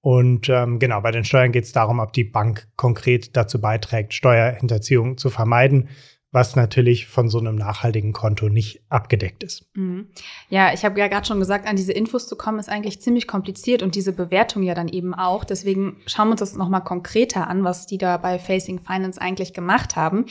Und 0.00 0.48
ähm, 0.48 0.78
genau, 0.78 1.00
bei 1.02 1.10
den 1.10 1.24
Steuern 1.24 1.52
geht 1.52 1.64
es 1.64 1.72
darum, 1.72 1.98
ob 1.98 2.12
die 2.12 2.24
Bank 2.24 2.68
konkret 2.76 3.36
dazu 3.36 3.60
beiträgt, 3.60 4.14
Steuerhinterziehung 4.14 5.18
zu 5.18 5.28
vermeiden, 5.28 5.88
was 6.32 6.54
natürlich 6.54 7.06
von 7.06 7.28
so 7.28 7.38
einem 7.38 7.56
nachhaltigen 7.56 8.12
Konto 8.12 8.48
nicht 8.48 8.82
abgedeckt 8.88 9.42
ist. 9.42 9.64
Mhm. 9.74 10.08
Ja, 10.48 10.72
ich 10.72 10.84
habe 10.84 10.98
ja 11.00 11.08
gerade 11.08 11.26
schon 11.26 11.40
gesagt, 11.40 11.66
an 11.66 11.76
diese 11.76 11.92
Infos 11.92 12.28
zu 12.28 12.36
kommen, 12.36 12.58
ist 12.58 12.68
eigentlich 12.68 13.02
ziemlich 13.02 13.26
kompliziert 13.26 13.82
und 13.82 13.94
diese 13.94 14.12
Bewertung 14.12 14.62
ja 14.62 14.74
dann 14.74 14.88
eben 14.88 15.12
auch. 15.12 15.44
Deswegen 15.44 15.96
schauen 16.06 16.28
wir 16.28 16.32
uns 16.32 16.40
das 16.40 16.56
nochmal 16.56 16.84
konkreter 16.84 17.48
an, 17.48 17.64
was 17.64 17.86
die 17.86 17.98
da 17.98 18.16
bei 18.16 18.38
Facing 18.38 18.78
Finance 18.78 19.20
eigentlich 19.20 19.52
gemacht 19.52 19.96
haben. 19.96 20.26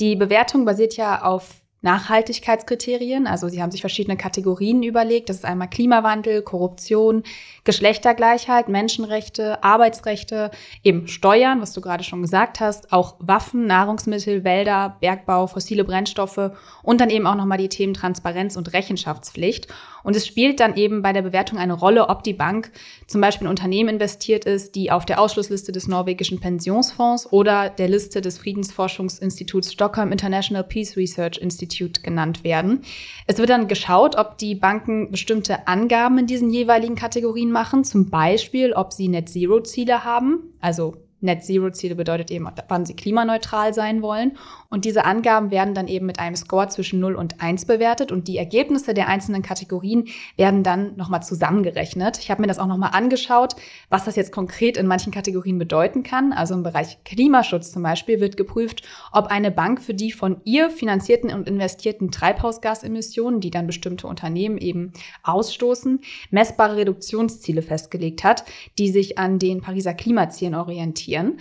Die 0.00 0.16
Bewertung 0.16 0.64
basiert 0.64 0.96
ja 0.96 1.22
auf 1.22 1.63
Nachhaltigkeitskriterien. 1.84 3.26
Also 3.26 3.48
sie 3.48 3.62
haben 3.62 3.70
sich 3.70 3.82
verschiedene 3.82 4.16
Kategorien 4.16 4.82
überlegt. 4.82 5.28
Das 5.28 5.36
ist 5.36 5.44
einmal 5.44 5.68
Klimawandel, 5.68 6.42
Korruption, 6.42 7.22
Geschlechtergleichheit, 7.62 8.68
Menschenrechte, 8.68 9.62
Arbeitsrechte, 9.62 10.50
eben 10.82 11.06
Steuern, 11.06 11.60
was 11.60 11.72
du 11.72 11.80
gerade 11.80 12.02
schon 12.02 12.22
gesagt 12.22 12.58
hast, 12.58 12.92
auch 12.92 13.14
Waffen, 13.18 13.66
Nahrungsmittel, 13.66 14.44
Wälder, 14.44 14.96
Bergbau, 15.00 15.46
fossile 15.46 15.84
Brennstoffe 15.84 16.50
und 16.82 17.00
dann 17.00 17.10
eben 17.10 17.26
auch 17.26 17.36
nochmal 17.36 17.58
die 17.58 17.68
Themen 17.68 17.94
Transparenz 17.94 18.56
und 18.56 18.72
Rechenschaftspflicht. 18.72 19.68
Und 20.04 20.14
es 20.14 20.26
spielt 20.26 20.60
dann 20.60 20.76
eben 20.76 21.02
bei 21.02 21.12
der 21.12 21.22
Bewertung 21.22 21.58
eine 21.58 21.72
Rolle, 21.72 22.08
ob 22.08 22.22
die 22.22 22.32
Bank 22.32 22.70
zum 23.08 23.20
Beispiel 23.20 23.46
in 23.46 23.50
Unternehmen 23.50 23.88
investiert 23.88 24.44
ist, 24.44 24.76
die 24.76 24.92
auf 24.92 25.04
der 25.04 25.20
Ausschlussliste 25.20 25.72
des 25.72 25.88
norwegischen 25.88 26.38
Pensionsfonds 26.38 27.32
oder 27.32 27.70
der 27.70 27.88
Liste 27.88 28.20
des 28.20 28.38
Friedensforschungsinstituts 28.38 29.72
Stockholm 29.72 30.12
International 30.12 30.62
Peace 30.62 30.96
Research 30.96 31.38
Institute 31.38 32.02
genannt 32.02 32.44
werden. 32.44 32.82
Es 33.26 33.38
wird 33.38 33.50
dann 33.50 33.66
geschaut, 33.66 34.16
ob 34.16 34.38
die 34.38 34.54
Banken 34.54 35.10
bestimmte 35.10 35.66
Angaben 35.66 36.18
in 36.18 36.26
diesen 36.26 36.50
jeweiligen 36.50 36.94
Kategorien 36.94 37.50
machen, 37.50 37.82
zum 37.82 38.10
Beispiel, 38.10 38.74
ob 38.74 38.92
sie 38.92 39.08
Net-Zero-Ziele 39.08 40.04
haben, 40.04 40.54
also 40.60 40.94
Net 41.24 41.42
Zero 41.42 41.70
Ziele 41.70 41.94
bedeutet 41.94 42.30
eben, 42.30 42.46
wann 42.68 42.84
sie 42.84 42.94
klimaneutral 42.94 43.72
sein 43.72 44.02
wollen. 44.02 44.36
Und 44.74 44.84
diese 44.84 45.04
Angaben 45.04 45.52
werden 45.52 45.72
dann 45.72 45.86
eben 45.86 46.04
mit 46.04 46.18
einem 46.18 46.34
Score 46.34 46.66
zwischen 46.66 46.98
0 46.98 47.14
und 47.14 47.40
1 47.40 47.64
bewertet 47.66 48.10
und 48.10 48.26
die 48.26 48.38
Ergebnisse 48.38 48.92
der 48.92 49.06
einzelnen 49.06 49.40
Kategorien 49.40 50.08
werden 50.36 50.64
dann 50.64 50.96
nochmal 50.96 51.22
zusammengerechnet. 51.22 52.18
Ich 52.18 52.28
habe 52.28 52.40
mir 52.40 52.48
das 52.48 52.58
auch 52.58 52.66
nochmal 52.66 52.90
angeschaut, 52.92 53.54
was 53.88 54.04
das 54.04 54.16
jetzt 54.16 54.32
konkret 54.32 54.76
in 54.76 54.88
manchen 54.88 55.12
Kategorien 55.12 55.60
bedeuten 55.60 56.02
kann. 56.02 56.32
Also 56.32 56.54
im 56.54 56.64
Bereich 56.64 56.98
Klimaschutz 57.04 57.70
zum 57.70 57.84
Beispiel 57.84 58.18
wird 58.18 58.36
geprüft, 58.36 58.82
ob 59.12 59.28
eine 59.28 59.52
Bank 59.52 59.80
für 59.80 59.94
die 59.94 60.10
von 60.10 60.40
ihr 60.42 60.70
finanzierten 60.70 61.32
und 61.32 61.48
investierten 61.48 62.10
Treibhausgasemissionen, 62.10 63.38
die 63.38 63.52
dann 63.52 63.68
bestimmte 63.68 64.08
Unternehmen 64.08 64.58
eben 64.58 64.92
ausstoßen, 65.22 66.00
messbare 66.32 66.78
Reduktionsziele 66.78 67.62
festgelegt 67.62 68.24
hat, 68.24 68.42
die 68.80 68.88
sich 68.88 69.18
an 69.18 69.38
den 69.38 69.60
Pariser 69.60 69.94
Klimazielen 69.94 70.56
orientieren. 70.56 71.38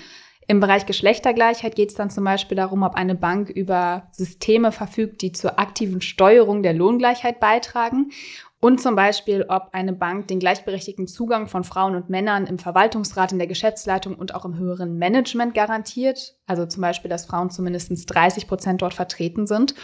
Im 0.48 0.60
Bereich 0.60 0.86
Geschlechtergleichheit 0.86 1.76
geht 1.76 1.90
es 1.90 1.96
dann 1.96 2.10
zum 2.10 2.24
Beispiel 2.24 2.58
darum, 2.58 2.84
ob 2.84 2.96
eine 2.96 3.16
Bank 3.16 3.50
über 3.50 4.08
Systeme 4.12 4.72
verfügt, 4.72 5.22
die 5.22 5.32
zur 5.32 5.60
aktiven 5.60 6.02
Steuerung 6.02 6.64
der 6.64 6.74
Lohngleichheit 6.74 7.40
beitragen. 7.40 8.12
Und 8.60 8.80
zum 8.80 8.96
Beispiel, 8.96 9.46
ob 9.50 9.70
eine 9.74 9.92
Bank 9.92 10.30
den 10.30 10.40
gleichberechtigten 10.40 11.06
Zugang 11.06 11.48
von 11.48 11.66
Frauen 11.66 11.96
und 11.96 12.10
Männern 12.10 12.48
im 12.48 12.60
Verwaltungsrat, 12.60 13.34
in 13.34 13.38
der 13.38 13.48
Geschäftsleitung 13.48 14.16
und 14.16 14.36
auch 14.36 14.46
im 14.46 14.58
höheren 14.58 14.98
Management 14.98 15.54
garantiert. 15.54 16.36
Also 16.46 16.66
zum 16.66 16.82
Beispiel, 16.82 17.10
dass 17.10 17.26
Frauen 17.26 17.50
zumindest 17.50 17.92
30 18.06 18.48
Prozent 18.48 18.82
dort 18.82 18.94
vertreten 18.94 19.48
sind. 19.48 19.76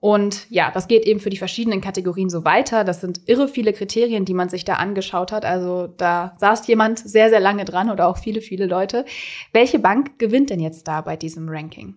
Und 0.00 0.50
ja, 0.50 0.70
das 0.72 0.88
geht 0.88 1.04
eben 1.04 1.20
für 1.20 1.28
die 1.28 1.36
verschiedenen 1.36 1.82
Kategorien 1.82 2.30
so 2.30 2.44
weiter. 2.44 2.84
Das 2.84 3.02
sind 3.02 3.28
irre 3.28 3.48
viele 3.48 3.74
Kriterien, 3.74 4.24
die 4.24 4.32
man 4.32 4.48
sich 4.48 4.64
da 4.64 4.74
angeschaut 4.76 5.30
hat. 5.30 5.44
Also 5.44 5.88
da 5.88 6.34
saß 6.38 6.66
jemand 6.68 6.98
sehr, 6.98 7.28
sehr 7.28 7.40
lange 7.40 7.66
dran 7.66 7.90
oder 7.90 8.08
auch 8.08 8.16
viele, 8.16 8.40
viele 8.40 8.64
Leute. 8.64 9.04
Welche 9.52 9.78
Bank 9.78 10.18
gewinnt 10.18 10.48
denn 10.48 10.60
jetzt 10.60 10.88
da 10.88 11.02
bei 11.02 11.16
diesem 11.16 11.50
Ranking? 11.50 11.96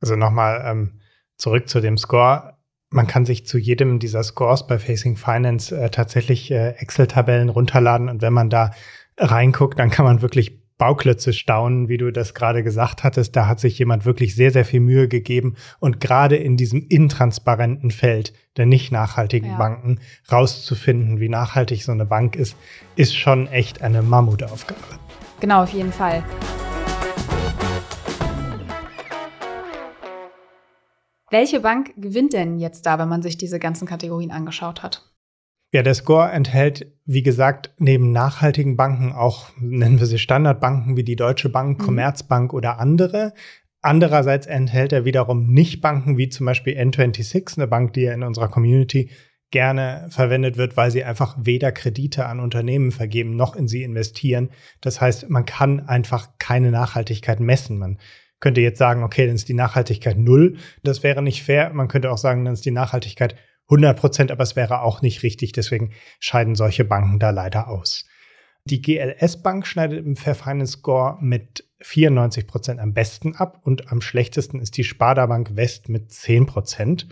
Also 0.00 0.16
nochmal 0.16 0.64
ähm, 0.66 1.00
zurück 1.36 1.68
zu 1.68 1.80
dem 1.80 1.96
Score. 1.96 2.58
Man 2.90 3.06
kann 3.06 3.24
sich 3.24 3.46
zu 3.46 3.56
jedem 3.56 4.00
dieser 4.00 4.24
Scores 4.24 4.66
bei 4.66 4.80
Facing 4.80 5.16
Finance 5.16 5.76
äh, 5.76 5.90
tatsächlich 5.90 6.50
äh, 6.50 6.70
Excel-Tabellen 6.70 7.50
runterladen 7.50 8.08
und 8.08 8.20
wenn 8.20 8.32
man 8.32 8.50
da 8.50 8.72
reinguckt, 9.16 9.78
dann 9.78 9.90
kann 9.90 10.04
man 10.04 10.22
wirklich 10.22 10.63
Bauklötze 10.76 11.32
staunen, 11.32 11.88
wie 11.88 11.98
du 11.98 12.10
das 12.10 12.34
gerade 12.34 12.62
gesagt 12.62 13.04
hattest. 13.04 13.36
Da 13.36 13.46
hat 13.46 13.60
sich 13.60 13.78
jemand 13.78 14.04
wirklich 14.04 14.34
sehr, 14.34 14.50
sehr 14.50 14.64
viel 14.64 14.80
Mühe 14.80 15.08
gegeben 15.08 15.54
und 15.78 16.00
gerade 16.00 16.36
in 16.36 16.56
diesem 16.56 16.84
intransparenten 16.88 17.90
Feld 17.90 18.32
der 18.56 18.66
nicht 18.66 18.92
nachhaltigen 18.92 19.50
ja. 19.50 19.58
Banken 19.58 20.00
rauszufinden, 20.30 21.20
wie 21.20 21.28
nachhaltig 21.28 21.82
so 21.82 21.92
eine 21.92 22.06
Bank 22.06 22.36
ist, 22.36 22.56
ist 22.96 23.16
schon 23.16 23.48
echt 23.48 23.82
eine 23.82 24.02
Mammutaufgabe. 24.02 24.80
Genau, 25.40 25.62
auf 25.62 25.72
jeden 25.72 25.92
Fall. 25.92 26.22
Welche 31.30 31.58
Bank 31.58 31.94
gewinnt 31.96 32.32
denn 32.32 32.58
jetzt 32.58 32.86
da, 32.86 32.98
wenn 32.98 33.08
man 33.08 33.22
sich 33.22 33.36
diese 33.36 33.58
ganzen 33.58 33.88
Kategorien 33.88 34.30
angeschaut 34.30 34.84
hat? 34.84 35.13
Ja, 35.74 35.82
der 35.82 35.94
Score 35.94 36.30
enthält, 36.30 36.86
wie 37.04 37.24
gesagt, 37.24 37.72
neben 37.78 38.12
nachhaltigen 38.12 38.76
Banken 38.76 39.10
auch, 39.10 39.48
nennen 39.58 39.98
wir 39.98 40.06
sie 40.06 40.20
Standardbanken 40.20 40.96
wie 40.96 41.02
die 41.02 41.16
Deutsche 41.16 41.48
Bank, 41.48 41.80
mhm. 41.80 41.84
Commerzbank 41.84 42.54
oder 42.54 42.78
andere. 42.78 43.34
Andererseits 43.82 44.46
enthält 44.46 44.92
er 44.92 45.04
wiederum 45.04 45.48
Nicht-Banken 45.48 46.16
wie 46.16 46.28
zum 46.28 46.46
Beispiel 46.46 46.78
N26, 46.78 47.56
eine 47.56 47.66
Bank, 47.66 47.92
die 47.94 48.02
ja 48.02 48.14
in 48.14 48.22
unserer 48.22 48.46
Community 48.46 49.10
gerne 49.50 50.06
verwendet 50.10 50.56
wird, 50.58 50.76
weil 50.76 50.92
sie 50.92 51.02
einfach 51.02 51.38
weder 51.40 51.72
Kredite 51.72 52.26
an 52.26 52.38
Unternehmen 52.38 52.92
vergeben 52.92 53.34
noch 53.34 53.56
in 53.56 53.66
sie 53.66 53.82
investieren. 53.82 54.50
Das 54.80 55.00
heißt, 55.00 55.28
man 55.28 55.44
kann 55.44 55.80
einfach 55.88 56.38
keine 56.38 56.70
Nachhaltigkeit 56.70 57.40
messen. 57.40 57.78
Man 57.78 57.98
könnte 58.38 58.60
jetzt 58.60 58.78
sagen, 58.78 59.02
okay, 59.02 59.26
dann 59.26 59.34
ist 59.34 59.48
die 59.48 59.54
Nachhaltigkeit 59.54 60.18
null. 60.18 60.56
Das 60.84 61.02
wäre 61.02 61.20
nicht 61.20 61.42
fair. 61.42 61.70
Man 61.74 61.88
könnte 61.88 62.12
auch 62.12 62.18
sagen, 62.18 62.44
dann 62.44 62.54
ist 62.54 62.64
die 62.64 62.70
Nachhaltigkeit 62.70 63.34
100 63.68 63.98
Prozent, 63.98 64.30
aber 64.30 64.42
es 64.42 64.56
wäre 64.56 64.82
auch 64.82 65.02
nicht 65.02 65.22
richtig. 65.22 65.52
Deswegen 65.52 65.92
scheiden 66.20 66.54
solche 66.54 66.84
Banken 66.84 67.18
da 67.18 67.30
leider 67.30 67.68
aus. 67.68 68.06
Die 68.66 68.80
GLS 68.80 69.42
Bank 69.42 69.66
schneidet 69.66 70.04
im 70.06 70.16
Fair 70.16 70.34
Finance 70.34 70.78
Score 70.78 71.18
mit 71.20 71.68
94 71.80 72.46
Prozent 72.46 72.80
am 72.80 72.94
besten 72.94 73.36
ab 73.36 73.60
und 73.62 73.92
am 73.92 74.00
schlechtesten 74.00 74.58
ist 74.58 74.78
die 74.78 74.84
Sparda 74.84 75.26
Bank 75.26 75.54
West 75.54 75.90
mit 75.90 76.10
10 76.10 76.46
Prozent. 76.46 77.08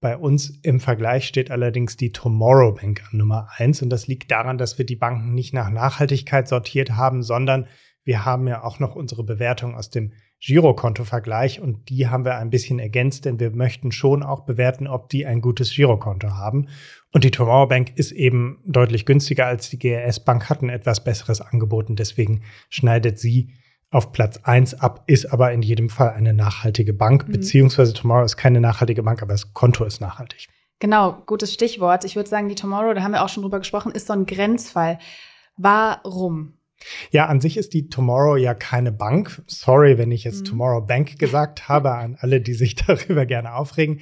Bei 0.00 0.16
uns 0.16 0.58
im 0.62 0.80
Vergleich 0.80 1.26
steht 1.26 1.50
allerdings 1.50 1.98
die 1.98 2.12
Tomorrow 2.12 2.72
Bank 2.72 3.02
an 3.10 3.18
Nummer 3.18 3.48
1 3.56 3.82
und 3.82 3.90
das 3.90 4.06
liegt 4.06 4.30
daran, 4.30 4.56
dass 4.56 4.78
wir 4.78 4.86
die 4.86 4.96
Banken 4.96 5.34
nicht 5.34 5.52
nach 5.52 5.68
Nachhaltigkeit 5.68 6.48
sortiert 6.48 6.92
haben, 6.92 7.22
sondern 7.22 7.66
wir 8.04 8.24
haben 8.24 8.46
ja 8.46 8.62
auch 8.62 8.78
noch 8.78 8.94
unsere 8.94 9.24
Bewertung 9.24 9.74
aus 9.74 9.90
dem 9.90 10.12
Girokonto-Vergleich 10.40 11.60
und 11.60 11.88
die 11.88 12.08
haben 12.08 12.24
wir 12.24 12.36
ein 12.36 12.50
bisschen 12.50 12.78
ergänzt, 12.78 13.24
denn 13.24 13.40
wir 13.40 13.50
möchten 13.50 13.90
schon 13.90 14.22
auch 14.22 14.40
bewerten, 14.40 14.86
ob 14.86 15.08
die 15.08 15.26
ein 15.26 15.40
gutes 15.40 15.74
Girokonto 15.74 16.30
haben. 16.30 16.68
Und 17.12 17.24
die 17.24 17.30
Tomorrow 17.30 17.66
Bank 17.66 17.92
ist 17.96 18.12
eben 18.12 18.58
deutlich 18.66 19.06
günstiger 19.06 19.46
als 19.46 19.70
die 19.70 19.78
GRS 19.78 20.24
Bank, 20.24 20.50
hat 20.50 20.62
ein 20.62 20.68
etwas 20.68 21.02
besseres 21.02 21.40
Angebot 21.40 21.88
und 21.88 21.98
deswegen 21.98 22.42
schneidet 22.68 23.18
sie 23.18 23.54
auf 23.90 24.12
Platz 24.12 24.38
1 24.42 24.74
ab, 24.74 25.04
ist 25.06 25.26
aber 25.26 25.52
in 25.52 25.62
jedem 25.62 25.88
Fall 25.88 26.10
eine 26.10 26.34
nachhaltige 26.34 26.92
Bank, 26.92 27.26
mhm. 27.26 27.32
beziehungsweise 27.32 27.94
Tomorrow 27.94 28.24
ist 28.24 28.36
keine 28.36 28.60
nachhaltige 28.60 29.02
Bank, 29.02 29.22
aber 29.22 29.32
das 29.32 29.54
Konto 29.54 29.84
ist 29.84 30.00
nachhaltig. 30.00 30.48
Genau, 30.78 31.22
gutes 31.24 31.54
Stichwort. 31.54 32.04
Ich 32.04 32.16
würde 32.16 32.28
sagen, 32.28 32.48
die 32.48 32.54
Tomorrow, 32.54 32.92
da 32.92 33.02
haben 33.02 33.12
wir 33.12 33.24
auch 33.24 33.30
schon 33.30 33.42
drüber 33.42 33.58
gesprochen, 33.58 33.92
ist 33.92 34.08
so 34.08 34.12
ein 34.12 34.26
Grenzfall. 34.26 34.98
Warum? 35.56 36.55
Ja, 37.10 37.26
an 37.26 37.40
sich 37.40 37.56
ist 37.56 37.74
die 37.74 37.88
Tomorrow 37.88 38.36
ja 38.36 38.54
keine 38.54 38.92
Bank. 38.92 39.42
Sorry, 39.46 39.98
wenn 39.98 40.10
ich 40.10 40.24
jetzt 40.24 40.40
mhm. 40.40 40.44
Tomorrow 40.44 40.86
Bank 40.86 41.18
gesagt 41.18 41.68
habe, 41.68 41.94
an 41.94 42.16
alle, 42.20 42.40
die 42.40 42.54
sich 42.54 42.74
darüber 42.86 43.26
gerne 43.26 43.54
aufregen, 43.54 44.00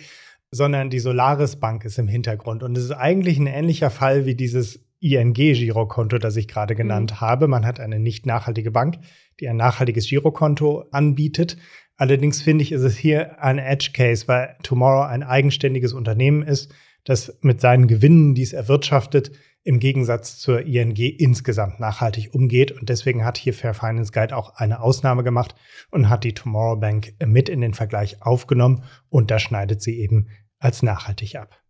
sondern 0.50 0.90
die 0.90 1.00
Solaris 1.00 1.56
Bank 1.56 1.84
ist 1.84 1.98
im 1.98 2.08
Hintergrund. 2.08 2.62
Und 2.62 2.76
es 2.76 2.84
ist 2.84 2.92
eigentlich 2.92 3.38
ein 3.38 3.46
ähnlicher 3.46 3.90
Fall 3.90 4.26
wie 4.26 4.34
dieses 4.34 4.84
ING-Girokonto, 5.00 6.18
das 6.18 6.36
ich 6.36 6.48
gerade 6.48 6.74
genannt 6.74 7.12
mhm. 7.12 7.20
habe. 7.20 7.48
Man 7.48 7.66
hat 7.66 7.80
eine 7.80 7.98
nicht 7.98 8.26
nachhaltige 8.26 8.70
Bank, 8.70 8.98
die 9.40 9.48
ein 9.48 9.56
nachhaltiges 9.56 10.08
Girokonto 10.08 10.86
anbietet. 10.90 11.56
Allerdings 11.96 12.42
finde 12.42 12.62
ich, 12.62 12.72
ist 12.72 12.82
es 12.82 12.96
hier 12.96 13.42
ein 13.42 13.58
Edge 13.58 13.90
Case, 13.92 14.26
weil 14.26 14.56
Tomorrow 14.62 15.04
ein 15.04 15.22
eigenständiges 15.22 15.92
Unternehmen 15.92 16.42
ist, 16.42 16.74
das 17.04 17.38
mit 17.42 17.60
seinen 17.60 17.86
Gewinnen, 17.86 18.34
die 18.34 18.42
es 18.42 18.52
erwirtschaftet, 18.52 19.32
im 19.64 19.80
Gegensatz 19.80 20.38
zur 20.38 20.60
ING 20.60 20.96
insgesamt 20.96 21.80
nachhaltig 21.80 22.34
umgeht. 22.34 22.70
Und 22.70 22.90
deswegen 22.90 23.24
hat 23.24 23.38
hier 23.38 23.54
Fair 23.54 23.74
Finance 23.74 24.12
Guide 24.12 24.36
auch 24.36 24.54
eine 24.56 24.80
Ausnahme 24.80 25.24
gemacht 25.24 25.54
und 25.90 26.08
hat 26.08 26.22
die 26.22 26.34
Tomorrow 26.34 26.76
Bank 26.76 27.14
mit 27.24 27.48
in 27.48 27.62
den 27.62 27.74
Vergleich 27.74 28.22
aufgenommen 28.22 28.84
und 29.08 29.30
da 29.30 29.38
schneidet 29.38 29.82
sie 29.82 29.98
eben 29.98 30.28
als 30.58 30.82
nachhaltig 30.82 31.36
ab. 31.36 31.63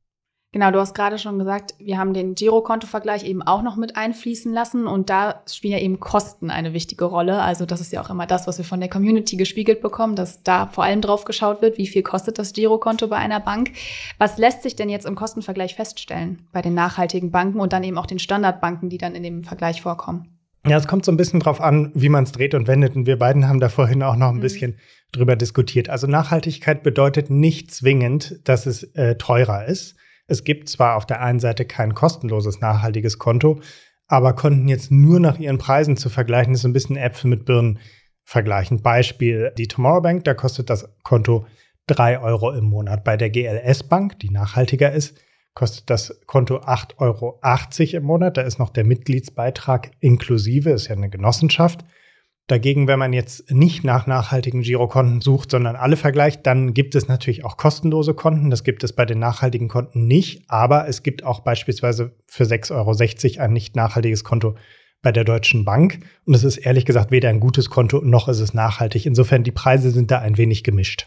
Genau, 0.55 0.71
du 0.71 0.79
hast 0.79 0.95
gerade 0.95 1.19
schon 1.19 1.41
gesagt, 1.41 1.75
wir 1.81 1.99
haben 1.99 2.15
den 2.15 2.37
Girokontovergleich 2.37 3.25
eben 3.25 3.43
auch 3.43 3.63
noch 3.63 3.75
mit 3.75 3.97
einfließen 3.97 4.53
lassen 4.53 4.87
und 4.87 5.11
da 5.11 5.43
spielen 5.51 5.73
ja 5.73 5.81
eben 5.81 5.99
Kosten 5.99 6.49
eine 6.49 6.73
wichtige 6.73 7.07
Rolle. 7.07 7.43
Also 7.43 7.67
das 7.67 7.81
ist 7.81 7.93
ja 7.93 8.01
auch 8.01 8.09
immer 8.09 8.25
das, 8.25 8.47
was 8.47 8.59
wir 8.59 8.65
von 8.65 8.79
der 8.79 8.89
Community 8.89 9.35
gespiegelt 9.35 9.81
bekommen, 9.81 10.15
dass 10.15 10.45
da 10.45 10.69
vor 10.69 10.85
allem 10.85 11.01
drauf 11.01 11.25
geschaut 11.25 11.61
wird, 11.61 11.77
wie 11.77 11.89
viel 11.89 12.05
kostet 12.05 12.39
das 12.39 12.53
Girokonto 12.53 13.09
bei 13.09 13.17
einer 13.17 13.41
Bank. 13.41 13.73
Was 14.19 14.39
lässt 14.39 14.63
sich 14.63 14.77
denn 14.77 14.89
jetzt 14.89 15.07
im 15.07 15.17
Kostenvergleich 15.17 15.75
feststellen 15.75 16.47
bei 16.53 16.63
den 16.63 16.75
nachhaltigen 16.75 17.33
Banken 17.33 17.59
und 17.59 17.73
dann 17.73 17.83
eben 17.83 17.99
auch 17.99 18.07
den 18.07 18.21
Standardbanken, 18.21 18.91
die 18.91 18.99
dann 18.99 19.17
in 19.17 19.25
dem 19.25 19.43
Vergleich 19.43 19.83
vorkommen? 19.83 20.39
Ja, 20.69 20.77
es 20.77 20.87
kommt 20.87 21.05
so 21.05 21.11
ein 21.11 21.17
bisschen 21.17 21.41
drauf 21.41 21.61
an, 21.61 21.91
wie 21.95 22.09
man 22.09 22.23
es 22.23 22.31
dreht 22.31 22.55
und 22.55 22.69
wendet. 22.69 22.95
Und 22.95 23.07
wir 23.07 23.19
beiden 23.19 23.49
haben 23.49 23.59
da 23.59 23.71
vorhin 23.71 24.05
auch 24.05 24.15
noch 24.15 24.29
ein 24.29 24.37
mhm. 24.37 24.43
bisschen 24.43 24.79
drüber 25.11 25.35
diskutiert. 25.35 25.91
Also 25.91 26.07
Nachhaltigkeit 26.07 26.85
bedeutet 26.85 27.29
nicht 27.29 27.75
zwingend, 27.75 28.39
dass 28.45 28.67
es 28.67 28.85
äh, 28.95 29.17
teurer 29.17 29.65
ist 29.65 29.97
es 30.27 30.45
gibt 30.45 30.69
zwar 30.69 30.97
auf 30.97 31.07
der 31.07 31.21
einen 31.21 31.41
Seite 31.41 31.65
kein 31.65 31.95
kostenloses 31.95 32.61
nachhaltiges 32.61 33.19
Konto, 33.19 33.61
aber 34.07 34.35
konnten 34.35 34.69
jetzt 34.69 34.91
nur 34.91 35.21
nach 35.21 35.39
ihren 35.39 35.59
Preisen 35.59 35.97
zu 35.97 36.09
vergleichen, 36.09 36.55
ist 36.55 36.63
so 36.63 36.69
ein 36.69 36.73
bisschen 36.73 36.97
Äpfel 36.97 37.29
mit 37.31 37.45
Birnen 37.45 37.79
vergleichen. 38.23 38.83
Beispiel 38.83 39.53
die 39.57 39.69
Tomorrow 39.69 40.01
Bank, 40.01 40.25
da 40.25 40.35
kostet 40.35 40.71
das 40.71 40.89
Konto 41.03 41.47
3 41.87 42.21
Euro 42.21 42.53
im 42.53 42.65
Monat. 42.65 43.05
Bei 43.05 43.17
der 43.17 43.31
GLS 43.31 43.83
Bank, 43.85 44.19
die 44.21 44.31
nachhaltiger 44.31 44.93
ist, 44.93 45.19
kostet 45.55 45.89
das 45.91 46.21
Konto 46.27 46.59
8,80 46.59 46.99
Euro 46.99 47.39
im 47.97 48.03
Monat. 48.05 48.37
Da 48.37 48.43
ist 48.43 48.59
noch 48.59 48.71
der 48.71 48.85
Mitgliedsbeitrag 48.85 49.91
inklusive, 50.01 50.71
ist 50.71 50.89
ja 50.89 50.97
eine 50.97 51.11
Genossenschaft. 51.11 51.85
Dagegen, 52.47 52.89
wenn 52.89 52.99
man 52.99 53.15
jetzt 53.15 53.51
nicht 53.51 53.85
nach 53.85 54.07
nachhaltigen 54.07 54.61
Girokonten 54.61 55.23
sucht, 55.23 55.51
sondern 55.51 55.77
alle 55.77 55.97
vergleicht, 55.97 56.47
dann 56.47 56.75
gibt 56.75 56.95
es 56.95 57.09
natürlich 57.09 57.43
auch 57.43 57.57
kostenlose 57.57 58.13
Konten. 58.13 58.51
Das 58.51 58.65
gibt 58.65 58.85
es 58.85 58.93
bei 58.93 59.07
den 59.07 59.19
nachhaltigen 59.19 59.69
Konten 59.69 60.07
nicht. 60.07 60.45
Aber 60.49 60.87
es 60.87 61.03
gibt 61.03 61.25
auch 61.25 61.41
beispielsweise 61.41 62.15
für 62.27 62.45
6,60 62.45 63.39
Euro 63.39 63.45
ein 63.45 63.53
nicht 63.55 63.77
nachhaltiges 63.77 64.25
Konto 64.25 64.57
bei 65.01 65.11
der 65.11 65.25
Deutschen 65.25 65.65
Bank. 65.65 66.01
Und 66.27 66.35
es 66.35 66.45
ist 66.45 66.59
ehrlich 66.59 66.85
gesagt 66.85 67.11
weder 67.11 67.31
ein 67.31 67.41
gutes 67.41 67.71
Konto 67.71 68.03
noch 68.03 68.29
ist 68.29 68.41
es 68.41 68.53
nachhaltig. 68.53 69.07
Insofern 69.07 69.43
die 69.43 69.53
Preise 69.53 69.91
sind 69.91 70.11
da 70.11 70.19
ein 70.19 70.37
wenig 70.37 70.65
gemischt. 70.65 71.07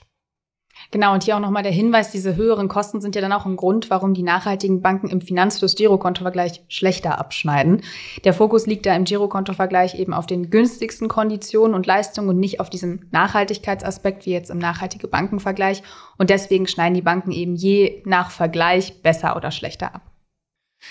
Genau, 0.92 1.14
und 1.14 1.24
hier 1.24 1.36
auch 1.36 1.42
nochmal 1.42 1.64
der 1.64 1.72
Hinweis, 1.72 2.12
diese 2.12 2.36
höheren 2.36 2.68
Kosten 2.68 3.02
sind 3.02 3.16
ja 3.16 3.22
dann 3.22 3.34
auch 3.34 3.46
ein 3.46 3.58
Grund, 3.58 3.90
warum 3.90 4.14
die 4.14 4.24
nachhaltigen 4.24 4.82
Banken 4.82 5.10
im 5.10 5.22
Finanzfluss-Girokontovergleich 5.22 6.64
schlechter 6.70 7.20
abschneiden. 7.20 7.82
Der 8.24 8.34
Fokus 8.34 8.68
liegt 8.68 8.86
da 8.86 8.96
im 8.96 9.04
Girokontovergleich 9.04 10.00
eben 10.00 10.14
auf 10.14 10.26
den 10.26 10.50
günstigsten 10.50 11.08
Konditionen 11.08 11.76
und 11.76 11.86
Leistungen 11.86 12.30
und 12.30 12.40
nicht 12.40 12.60
auf 12.60 12.70
diesem 12.70 13.08
Nachhaltigkeitsaspekt 13.12 14.26
wie 14.26 14.32
jetzt 14.32 14.50
im 14.50 14.60
nachhaltige 14.60 15.08
Bankenvergleich. 15.08 15.84
Und 16.18 16.30
deswegen 16.30 16.68
schneiden 16.68 16.96
die 16.96 17.02
Banken 17.02 17.32
eben 17.32 17.56
je 17.56 18.02
nach 18.06 18.32
Vergleich 18.32 19.02
besser 19.02 19.36
oder 19.36 19.52
schlechter 19.52 19.94
ab. 19.94 20.02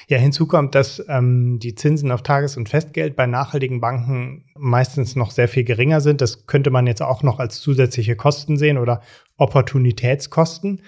Ja, 0.08 0.18
hinzu 0.18 0.46
kommt, 0.46 0.74
dass 0.74 1.04
ähm, 1.08 1.58
die 1.58 1.74
Zinsen 1.74 2.12
auf 2.12 2.22
Tages- 2.22 2.56
und 2.56 2.68
Festgeld 2.68 3.16
bei 3.16 3.26
nachhaltigen 3.26 3.80
Banken 3.80 4.44
meistens 4.56 5.16
noch 5.16 5.30
sehr 5.30 5.48
viel 5.48 5.64
geringer 5.64 6.00
sind. 6.00 6.20
Das 6.20 6.46
könnte 6.46 6.70
man 6.70 6.86
jetzt 6.86 7.02
auch 7.02 7.22
noch 7.22 7.38
als 7.38 7.60
zusätzliche 7.60 8.16
Kosten 8.16 8.56
sehen 8.56 8.78
oder 8.78 9.00
Opportunitätskosten. 9.36 10.82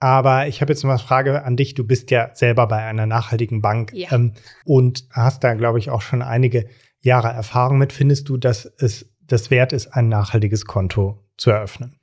Aber 0.00 0.48
ich 0.48 0.60
habe 0.60 0.72
jetzt 0.72 0.82
noch 0.82 0.90
eine 0.90 0.98
Frage 0.98 1.44
an 1.44 1.56
dich. 1.56 1.74
Du 1.74 1.84
bist 1.84 2.10
ja 2.10 2.30
selber 2.34 2.66
bei 2.66 2.82
einer 2.82 3.06
nachhaltigen 3.06 3.62
Bank 3.62 3.92
ja. 3.94 4.10
ähm, 4.12 4.32
und 4.64 5.06
hast 5.10 5.44
da, 5.44 5.54
glaube 5.54 5.78
ich, 5.78 5.90
auch 5.90 6.02
schon 6.02 6.22
einige 6.22 6.66
Jahre 7.00 7.28
Erfahrung 7.28 7.78
mit. 7.78 7.92
Findest 7.92 8.28
du, 8.28 8.36
dass 8.36 8.64
es 8.78 9.12
das 9.20 9.50
wert 9.50 9.72
ist, 9.72 9.88
ein 9.88 10.08
nachhaltiges 10.08 10.64
Konto 10.64 11.24
zu 11.36 11.50
eröffnen? 11.50 12.01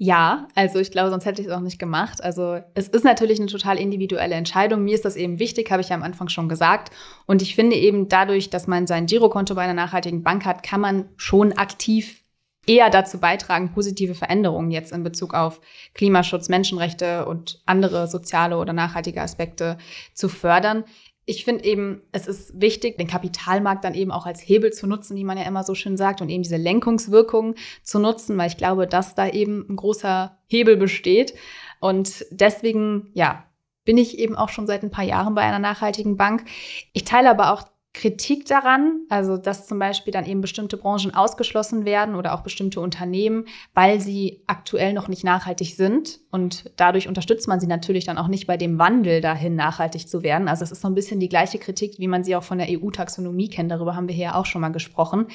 Ja, 0.00 0.46
also 0.54 0.78
ich 0.78 0.92
glaube, 0.92 1.10
sonst 1.10 1.26
hätte 1.26 1.42
ich 1.42 1.48
es 1.48 1.52
auch 1.52 1.60
nicht 1.60 1.80
gemacht. 1.80 2.22
Also 2.22 2.60
es 2.74 2.86
ist 2.86 3.04
natürlich 3.04 3.40
eine 3.40 3.48
total 3.48 3.76
individuelle 3.78 4.36
Entscheidung. 4.36 4.84
Mir 4.84 4.94
ist 4.94 5.04
das 5.04 5.16
eben 5.16 5.40
wichtig, 5.40 5.72
habe 5.72 5.82
ich 5.82 5.88
ja 5.88 5.96
am 5.96 6.04
Anfang 6.04 6.28
schon 6.28 6.48
gesagt. 6.48 6.92
Und 7.26 7.42
ich 7.42 7.56
finde 7.56 7.74
eben 7.74 8.08
dadurch, 8.08 8.48
dass 8.48 8.68
man 8.68 8.86
sein 8.86 9.06
Girokonto 9.06 9.56
bei 9.56 9.62
einer 9.62 9.74
nachhaltigen 9.74 10.22
Bank 10.22 10.44
hat, 10.44 10.62
kann 10.62 10.80
man 10.80 11.08
schon 11.16 11.52
aktiv 11.52 12.22
eher 12.64 12.90
dazu 12.90 13.18
beitragen, 13.18 13.72
positive 13.72 14.14
Veränderungen 14.14 14.70
jetzt 14.70 14.92
in 14.92 15.02
Bezug 15.02 15.34
auf 15.34 15.60
Klimaschutz, 15.94 16.48
Menschenrechte 16.48 17.26
und 17.26 17.60
andere 17.66 18.06
soziale 18.06 18.58
oder 18.58 18.72
nachhaltige 18.72 19.22
Aspekte 19.22 19.78
zu 20.14 20.28
fördern 20.28 20.84
ich 21.28 21.44
finde 21.44 21.64
eben, 21.64 22.00
es 22.10 22.26
ist 22.26 22.58
wichtig, 22.58 22.96
den 22.96 23.06
Kapitalmarkt 23.06 23.84
dann 23.84 23.94
eben 23.94 24.10
auch 24.10 24.24
als 24.24 24.40
Hebel 24.40 24.72
zu 24.72 24.86
nutzen, 24.86 25.14
wie 25.14 25.24
man 25.24 25.36
ja 25.36 25.44
immer 25.44 25.62
so 25.62 25.74
schön 25.74 25.98
sagt, 25.98 26.22
und 26.22 26.30
eben 26.30 26.42
diese 26.42 26.56
Lenkungswirkung 26.56 27.54
zu 27.82 27.98
nutzen, 27.98 28.38
weil 28.38 28.48
ich 28.48 28.56
glaube, 28.56 28.86
dass 28.86 29.14
da 29.14 29.28
eben 29.28 29.66
ein 29.68 29.76
großer 29.76 30.38
Hebel 30.46 30.78
besteht. 30.78 31.34
Und 31.80 32.24
deswegen, 32.30 33.10
ja, 33.12 33.44
bin 33.84 33.98
ich 33.98 34.18
eben 34.18 34.36
auch 34.36 34.48
schon 34.48 34.66
seit 34.66 34.82
ein 34.82 34.90
paar 34.90 35.04
Jahren 35.04 35.34
bei 35.34 35.42
einer 35.42 35.58
nachhaltigen 35.58 36.16
Bank. 36.16 36.46
Ich 36.94 37.04
teile 37.04 37.28
aber 37.28 37.52
auch 37.52 37.64
Kritik 37.94 38.44
daran, 38.46 39.00
also 39.08 39.36
dass 39.36 39.66
zum 39.66 39.78
Beispiel 39.78 40.12
dann 40.12 40.26
eben 40.26 40.40
bestimmte 40.40 40.76
Branchen 40.76 41.14
ausgeschlossen 41.14 41.84
werden 41.84 42.14
oder 42.14 42.34
auch 42.34 42.42
bestimmte 42.42 42.80
Unternehmen, 42.80 43.46
weil 43.74 44.00
sie 44.00 44.42
aktuell 44.46 44.92
noch 44.92 45.08
nicht 45.08 45.24
nachhaltig 45.24 45.74
sind. 45.74 46.20
Und 46.30 46.70
dadurch 46.76 47.08
unterstützt 47.08 47.48
man 47.48 47.60
sie 47.60 47.66
natürlich 47.66 48.04
dann 48.04 48.18
auch 48.18 48.28
nicht 48.28 48.46
bei 48.46 48.56
dem 48.56 48.78
Wandel 48.78 49.20
dahin, 49.20 49.56
nachhaltig 49.56 50.08
zu 50.08 50.22
werden. 50.22 50.48
Also 50.48 50.64
es 50.64 50.70
ist 50.70 50.82
so 50.82 50.88
ein 50.88 50.94
bisschen 50.94 51.18
die 51.18 51.30
gleiche 51.30 51.58
Kritik, 51.58 51.98
wie 51.98 52.08
man 52.08 52.24
sie 52.24 52.36
auch 52.36 52.44
von 52.44 52.58
der 52.58 52.68
EU-Taxonomie 52.70 53.48
kennt. 53.48 53.70
Darüber 53.72 53.96
haben 53.96 54.06
wir 54.06 54.14
hier 54.14 54.36
auch 54.36 54.46
schon 54.46 54.60
mal 54.60 54.68
gesprochen. 54.68 55.26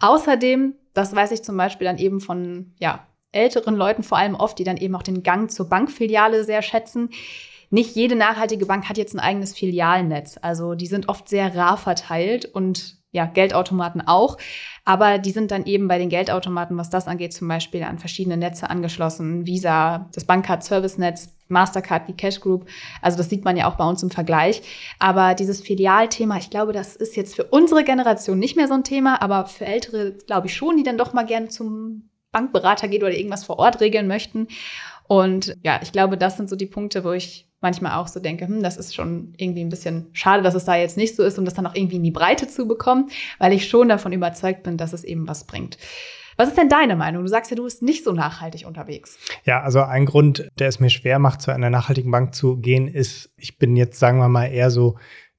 Außerdem, 0.00 0.74
das 0.92 1.14
weiß 1.14 1.30
ich 1.30 1.42
zum 1.44 1.56
Beispiel 1.56 1.86
dann 1.86 1.98
eben 1.98 2.20
von 2.20 2.74
ja, 2.78 3.06
älteren 3.32 3.76
Leuten 3.76 4.02
vor 4.02 4.18
allem 4.18 4.34
oft, 4.34 4.58
die 4.58 4.64
dann 4.64 4.76
eben 4.76 4.94
auch 4.96 5.02
den 5.02 5.22
Gang 5.22 5.50
zur 5.50 5.68
Bankfiliale 5.68 6.44
sehr 6.44 6.62
schätzen 6.62 7.10
nicht 7.70 7.96
jede 7.96 8.16
nachhaltige 8.16 8.66
Bank 8.66 8.88
hat 8.88 8.98
jetzt 8.98 9.14
ein 9.14 9.20
eigenes 9.20 9.54
Filialnetz. 9.54 10.38
Also 10.40 10.74
die 10.74 10.86
sind 10.86 11.08
oft 11.08 11.28
sehr 11.28 11.54
rar 11.54 11.76
verteilt 11.76 12.44
und 12.46 12.96
ja, 13.16 13.24
Geldautomaten 13.24 14.06
auch. 14.06 14.36
Aber 14.84 15.18
die 15.18 15.30
sind 15.30 15.50
dann 15.50 15.64
eben 15.64 15.88
bei 15.88 15.98
den 15.98 16.10
Geldautomaten, 16.10 16.76
was 16.76 16.90
das 16.90 17.08
angeht, 17.08 17.32
zum 17.32 17.48
Beispiel 17.48 17.82
an 17.82 17.98
verschiedene 17.98 18.36
Netze 18.36 18.68
angeschlossen. 18.68 19.46
Visa, 19.46 20.08
das 20.14 20.26
Bankcard 20.26 20.62
Service 20.62 20.98
Netz, 20.98 21.34
Mastercard, 21.48 22.08
die 22.08 22.12
Cash 22.12 22.40
Group. 22.40 22.68
Also 23.00 23.16
das 23.16 23.30
sieht 23.30 23.44
man 23.44 23.56
ja 23.56 23.68
auch 23.68 23.76
bei 23.76 23.88
uns 23.88 24.02
im 24.02 24.10
Vergleich. 24.10 24.62
Aber 24.98 25.34
dieses 25.34 25.62
Filialthema, 25.62 26.36
ich 26.36 26.50
glaube, 26.50 26.72
das 26.72 26.94
ist 26.94 27.16
jetzt 27.16 27.34
für 27.34 27.44
unsere 27.44 27.84
Generation 27.84 28.38
nicht 28.38 28.54
mehr 28.54 28.68
so 28.68 28.74
ein 28.74 28.84
Thema, 28.84 29.22
aber 29.22 29.46
für 29.46 29.64
Ältere 29.64 30.12
glaube 30.26 30.48
ich 30.48 30.54
schon, 30.54 30.76
die 30.76 30.82
dann 30.82 30.98
doch 30.98 31.14
mal 31.14 31.24
gerne 31.24 31.48
zum 31.48 32.10
Bankberater 32.32 32.86
geht 32.86 33.02
oder 33.02 33.16
irgendwas 33.16 33.44
vor 33.44 33.58
Ort 33.58 33.80
regeln 33.80 34.06
möchten. 34.06 34.48
Und 35.08 35.56
ja, 35.62 35.80
ich 35.82 35.92
glaube, 35.92 36.18
das 36.18 36.36
sind 36.36 36.50
so 36.50 36.56
die 36.56 36.66
Punkte, 36.66 37.02
wo 37.02 37.12
ich 37.12 37.45
manchmal 37.66 37.98
auch 37.98 38.06
so 38.06 38.20
denke, 38.20 38.46
hm, 38.46 38.62
das 38.62 38.76
ist 38.76 38.94
schon 38.94 39.34
irgendwie 39.36 39.62
ein 39.62 39.68
bisschen 39.70 40.06
schade, 40.12 40.44
dass 40.44 40.54
es 40.54 40.64
da 40.64 40.76
jetzt 40.76 40.96
nicht 40.96 41.16
so 41.16 41.24
ist, 41.24 41.36
um 41.36 41.44
das 41.44 41.54
dann 41.54 41.66
auch 41.66 41.74
irgendwie 41.74 41.96
in 41.96 42.04
die 42.04 42.12
Breite 42.12 42.46
zu 42.46 42.68
bekommen, 42.68 43.10
weil 43.40 43.52
ich 43.52 43.68
schon 43.68 43.88
davon 43.88 44.12
überzeugt 44.12 44.62
bin, 44.62 44.76
dass 44.76 44.92
es 44.92 45.02
eben 45.02 45.26
was 45.26 45.44
bringt. 45.44 45.76
Was 46.36 46.48
ist 46.48 46.58
denn 46.58 46.68
deine 46.68 46.94
Meinung? 46.96 47.22
Du 47.22 47.28
sagst 47.28 47.50
ja, 47.50 47.56
du 47.56 47.64
bist 47.64 47.82
nicht 47.82 48.04
so 48.04 48.12
nachhaltig 48.12 48.66
unterwegs. 48.66 49.18
Ja, 49.44 49.62
also 49.62 49.80
ein 49.80 50.04
Grund, 50.04 50.48
der 50.58 50.68
es 50.68 50.78
mir 50.78 50.90
schwer 50.90 51.18
macht, 51.18 51.42
zu 51.42 51.50
einer 51.50 51.70
nachhaltigen 51.70 52.10
Bank 52.12 52.34
zu 52.34 52.58
gehen, 52.58 52.86
ist, 52.88 53.32
ich 53.36 53.58
bin 53.58 53.74
jetzt, 53.74 53.98
sagen 53.98 54.18
wir 54.18 54.28
mal, 54.28 54.46
eher 54.46 54.70
so 54.70 54.96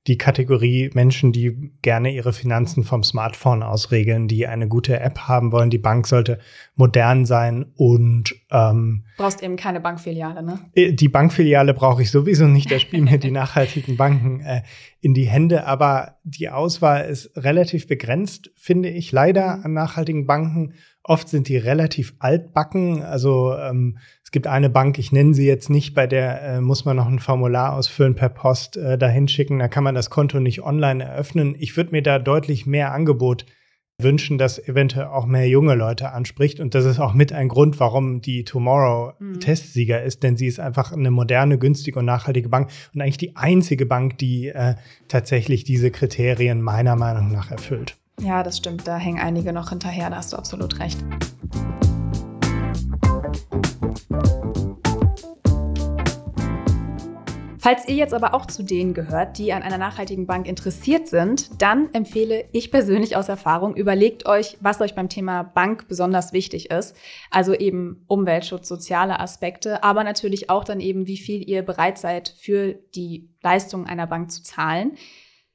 die 0.08 0.18
Kategorie 0.18 0.90
Menschen, 0.94 1.34
die 1.34 1.72
gerne 1.82 2.14
ihre 2.14 2.32
Finanzen 2.32 2.86
vom 2.86 3.04
Smartphone 3.04 3.62
ausregeln, 3.62 4.30
die 4.30 4.48
eine 4.48 4.70
gute 4.70 5.00
App 5.00 5.20
haben 5.28 5.52
wollen. 5.52 5.70
Die 5.70 5.78
Bank 5.78 6.08
sollte 6.08 6.40
modern 6.76 7.26
sein 7.26 7.66
und 7.76 8.34
ähm, 8.50 9.04
brauchst 9.18 9.44
eben 9.44 9.58
keine 9.58 9.82
Bankfiliale, 9.82 10.42
ne? 10.44 10.60
Äh, 10.76 10.94
die 10.94 11.10
Bankfiliale 11.10 11.74
brauche 11.74 12.02
ich 12.02 12.12
sowieso 12.12 12.48
nicht. 12.48 12.72
Da 12.72 12.80
spielen 12.80 13.04
mir 13.04 13.18
die 13.18 13.32
nachhaltigen 13.32 13.98
Banken 13.98 14.40
äh, 14.40 14.62
in 15.02 15.14
die 15.14 15.26
Hände. 15.26 15.66
Aber 15.66 16.18
die 16.24 16.50
Auswahl 16.50 17.06
ist 17.06 17.36
relativ 17.36 17.88
begrenzt, 17.88 18.52
finde 18.56 18.90
ich 18.90 19.12
leider 19.12 19.58
mhm. 19.58 19.66
an 19.66 19.74
nachhaltigen 19.74 20.26
Banken. 20.26 20.74
Oft 21.04 21.28
sind 21.28 21.50
die 21.50 21.58
relativ 21.58 22.16
altbacken. 22.20 23.04
Also 23.04 23.56
ähm, 23.56 23.98
es 24.28 24.32
gibt 24.32 24.46
eine 24.46 24.70
Bank, 24.70 25.00
ich 25.00 25.14
nenne 25.14 25.34
sie 25.34 25.48
jetzt 25.48 25.70
nicht, 25.70 25.94
bei 25.94 26.06
der 26.06 26.42
äh, 26.42 26.60
muss 26.60 26.84
man 26.84 26.98
noch 26.98 27.08
ein 27.08 27.20
Formular 27.20 27.74
ausfüllen 27.74 28.14
per 28.14 28.28
Post 28.28 28.76
äh, 28.76 28.98
dahin 28.98 29.30
schicken. 29.30 29.58
Da 29.58 29.70
kann 29.70 29.86
man 29.86 29.96
das 29.96 30.10
Konto 30.10 30.42
nicht 30.42 30.64
online 30.64 31.02
eröffnen. 31.02 31.56
Ich 31.58 31.78
würde 31.78 31.92
mir 31.92 32.04
da 32.04 32.20
deutlich 32.20 32.66
mehr 32.66 32.92
Angebot 32.92 33.46
wünschen, 34.02 34.38
dass 34.38 34.60
eventuell 34.60 35.06
auch 35.06 35.26
mehr 35.26 35.48
junge 35.48 35.76
Leute 35.76 36.12
anspricht. 36.12 36.60
Und 36.60 36.76
das 36.76 36.84
ist 36.84 37.00
auch 37.00 37.14
mit 37.14 37.32
ein 37.32 37.48
Grund, 37.48 37.80
warum 37.80 38.20
die 38.20 38.44
Tomorrow 38.44 39.14
mhm. 39.18 39.40
Testsieger 39.40 40.04
ist, 40.04 40.24
denn 40.24 40.36
sie 40.36 40.48
ist 40.48 40.60
einfach 40.60 40.92
eine 40.92 41.10
moderne, 41.10 41.58
günstige 41.58 42.00
und 42.00 42.06
nachhaltige 42.06 42.50
Bank 42.50 42.70
und 42.94 43.00
eigentlich 43.00 43.18
die 43.18 43.38
einzige 43.38 43.86
Bank, 43.86 44.18
die 44.18 44.50
äh, 44.50 44.76
tatsächlich 45.08 45.64
diese 45.64 45.90
Kriterien 45.90 46.62
meiner 46.62 46.98
Meinung 46.98 47.32
nach 47.32 47.50
erfüllt. 47.50 47.96
Ja, 48.22 48.44
das 48.44 48.58
stimmt. 48.58 48.90
Da 48.90 48.98
hängen 48.98 49.20
einige 49.20 49.54
noch 49.54 49.70
hinterher, 49.70 50.10
da 50.10 50.18
hast 50.18 50.34
du 50.34 50.38
absolut 50.38 50.80
recht. 50.80 50.98
Falls 57.68 57.86
ihr 57.90 57.96
jetzt 57.96 58.14
aber 58.14 58.34
auch 58.34 58.46
zu 58.46 58.64
denen 58.64 58.94
gehört, 58.94 59.38
die 59.38 59.52
an 59.52 59.62
einer 59.62 59.78
nachhaltigen 59.78 60.26
Bank 60.26 60.48
interessiert 60.48 61.10
sind, 61.10 61.62
dann 61.62 61.94
empfehle 61.94 62.46
ich 62.54 62.72
persönlich 62.72 63.18
aus 63.18 63.28
Erfahrung, 63.28 63.76
überlegt 63.76 64.26
euch, 64.26 64.56
was 64.62 64.80
euch 64.80 64.96
beim 64.96 65.10
Thema 65.10 65.44
Bank 65.44 65.90
besonders 65.90 66.32
wichtig 66.32 66.72
ist. 66.72 66.96
Also 67.30 67.54
eben 67.54 68.06
Umweltschutz, 68.08 68.70
soziale 68.70 69.20
Aspekte, 69.20 69.84
aber 69.84 70.06
natürlich 70.06 70.50
auch 70.50 70.64
dann 70.64 70.80
eben, 70.80 71.08
wie 71.08 71.18
viel 71.18 71.46
ihr 71.46 71.62
bereit 71.62 71.98
seid, 71.98 72.34
für 72.40 72.76
die 72.96 73.28
Leistung 73.44 73.86
einer 73.86 74.08
Bank 74.08 74.32
zu 74.32 74.44
zahlen. 74.44 74.94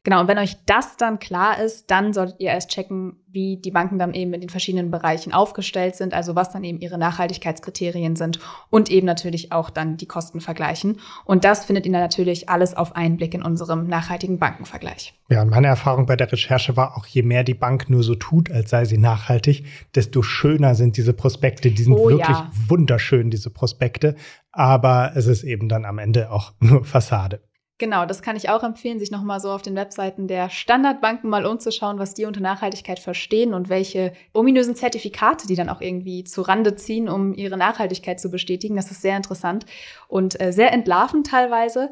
Genau, 0.04 0.20
und 0.20 0.28
wenn 0.28 0.38
euch 0.38 0.56
das 0.66 0.96
dann 0.96 1.20
klar 1.20 1.60
ist, 1.60 1.90
dann 1.92 2.12
solltet 2.12 2.40
ihr 2.40 2.50
erst 2.50 2.70
checken, 2.70 3.22
wie 3.28 3.56
die 3.56 3.70
Banken 3.70 4.00
dann 4.00 4.14
eben 4.14 4.34
in 4.34 4.40
den 4.40 4.50
verschiedenen 4.50 4.90
Bereichen 4.90 5.32
aufgestellt 5.32 5.94
sind, 5.94 6.12
also 6.12 6.34
was 6.34 6.50
dann 6.50 6.64
eben 6.64 6.80
ihre 6.80 6.98
Nachhaltigkeitskriterien 6.98 8.16
sind 8.16 8.40
und 8.68 8.90
eben 8.90 9.06
natürlich 9.06 9.52
auch 9.52 9.70
dann 9.70 9.96
die 9.96 10.06
Kosten 10.06 10.40
vergleichen. 10.40 10.98
Und 11.24 11.44
das 11.44 11.64
findet 11.64 11.86
ihr 11.86 11.92
dann 11.92 12.00
natürlich 12.00 12.48
alles 12.48 12.76
auf 12.76 12.96
einen 12.96 13.16
Blick 13.16 13.32
in 13.32 13.42
unserem 13.42 13.86
nachhaltigen 13.86 14.40
Bankenvergleich. 14.40 15.14
Ja, 15.28 15.42
und 15.42 15.50
meine 15.50 15.68
Erfahrung 15.68 16.06
bei 16.06 16.16
der 16.16 16.30
Recherche 16.30 16.76
war 16.76 16.96
auch, 16.96 17.06
je 17.06 17.22
mehr 17.22 17.44
die 17.44 17.54
Bank 17.54 17.88
nur 17.88 18.02
so 18.02 18.16
tut, 18.16 18.50
als 18.50 18.70
sei 18.70 18.84
sie 18.84 18.98
nachhaltig, 18.98 19.66
desto 19.94 20.22
schöner 20.22 20.74
sind 20.74 20.96
diese 20.96 21.12
Prospekte. 21.12 21.70
Die 21.70 21.82
sind 21.82 21.94
oh, 21.94 22.08
wirklich 22.08 22.28
ja. 22.28 22.50
wunderschön, 22.66 23.30
diese 23.30 23.50
Prospekte. 23.50 24.16
Aber 24.50 25.12
es 25.14 25.26
ist 25.28 25.44
eben 25.44 25.68
dann 25.68 25.84
am 25.84 25.98
Ende 25.98 26.32
auch 26.32 26.52
nur 26.58 26.84
Fassade. 26.84 27.40
Genau, 27.82 28.06
das 28.06 28.22
kann 28.22 28.36
ich 28.36 28.48
auch 28.48 28.62
empfehlen, 28.62 29.00
sich 29.00 29.10
nochmal 29.10 29.40
so 29.40 29.50
auf 29.50 29.60
den 29.60 29.74
Webseiten 29.74 30.28
der 30.28 30.50
Standardbanken 30.50 31.28
mal 31.28 31.44
umzuschauen, 31.44 31.98
was 31.98 32.14
die 32.14 32.26
unter 32.26 32.40
Nachhaltigkeit 32.40 33.00
verstehen 33.00 33.54
und 33.54 33.68
welche 33.68 34.12
ominösen 34.32 34.76
Zertifikate 34.76 35.48
die 35.48 35.56
dann 35.56 35.68
auch 35.68 35.80
irgendwie 35.80 36.22
zu 36.22 36.42
Rande 36.42 36.76
ziehen, 36.76 37.08
um 37.08 37.34
ihre 37.34 37.56
Nachhaltigkeit 37.56 38.20
zu 38.20 38.30
bestätigen. 38.30 38.76
Das 38.76 38.92
ist 38.92 39.02
sehr 39.02 39.16
interessant 39.16 39.66
und 40.06 40.40
äh, 40.40 40.52
sehr 40.52 40.72
entlarvend 40.72 41.26
teilweise. 41.26 41.90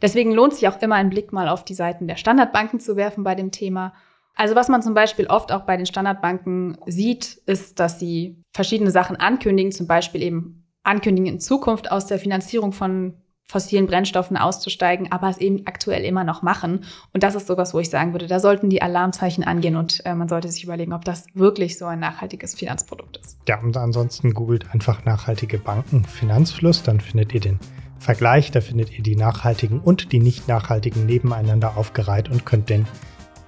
Deswegen 0.00 0.32
lohnt 0.32 0.54
sich 0.54 0.68
auch 0.68 0.80
immer 0.80 0.94
ein 0.94 1.10
Blick 1.10 1.34
mal 1.34 1.50
auf 1.50 1.66
die 1.66 1.74
Seiten 1.74 2.08
der 2.08 2.16
Standardbanken 2.16 2.80
zu 2.80 2.96
werfen 2.96 3.22
bei 3.22 3.34
dem 3.34 3.50
Thema. 3.50 3.92
Also 4.36 4.54
was 4.54 4.70
man 4.70 4.80
zum 4.80 4.94
Beispiel 4.94 5.26
oft 5.26 5.52
auch 5.52 5.66
bei 5.66 5.76
den 5.76 5.84
Standardbanken 5.84 6.78
sieht, 6.86 7.42
ist, 7.44 7.78
dass 7.78 7.98
sie 7.98 8.42
verschiedene 8.54 8.90
Sachen 8.90 9.16
ankündigen, 9.16 9.70
zum 9.70 9.86
Beispiel 9.86 10.22
eben 10.22 10.66
ankündigen, 10.82 11.30
in 11.30 11.40
Zukunft 11.40 11.92
aus 11.92 12.06
der 12.06 12.18
Finanzierung 12.18 12.72
von 12.72 13.18
fossilen 13.46 13.86
Brennstoffen 13.86 14.36
auszusteigen, 14.36 15.10
aber 15.12 15.28
es 15.28 15.38
eben 15.38 15.66
aktuell 15.66 16.04
immer 16.04 16.24
noch 16.24 16.42
machen. 16.42 16.84
Und 17.12 17.22
das 17.22 17.34
ist 17.36 17.46
sowas, 17.46 17.74
wo 17.74 17.78
ich 17.78 17.90
sagen 17.90 18.12
würde, 18.12 18.26
da 18.26 18.40
sollten 18.40 18.70
die 18.70 18.82
Alarmzeichen 18.82 19.44
angehen 19.44 19.76
und 19.76 20.04
äh, 20.04 20.14
man 20.14 20.28
sollte 20.28 20.48
sich 20.48 20.64
überlegen, 20.64 20.92
ob 20.92 21.04
das 21.04 21.26
wirklich 21.34 21.78
so 21.78 21.86
ein 21.86 22.00
nachhaltiges 22.00 22.54
Finanzprodukt 22.54 23.18
ist. 23.18 23.38
Ja, 23.48 23.60
und 23.60 23.76
ansonsten 23.76 24.34
googelt 24.34 24.72
einfach 24.72 25.04
nachhaltige 25.04 25.58
Banken 25.58 26.04
Finanzfluss, 26.04 26.82
dann 26.82 27.00
findet 27.00 27.32
ihr 27.34 27.40
den 27.40 27.60
Vergleich, 27.98 28.50
da 28.50 28.60
findet 28.60 28.96
ihr 28.96 29.02
die 29.02 29.16
nachhaltigen 29.16 29.80
und 29.80 30.12
die 30.12 30.18
nicht 30.18 30.48
nachhaltigen 30.48 31.06
nebeneinander 31.06 31.76
aufgereiht 31.76 32.28
und 32.28 32.44
könnt 32.44 32.68
dann 32.70 32.86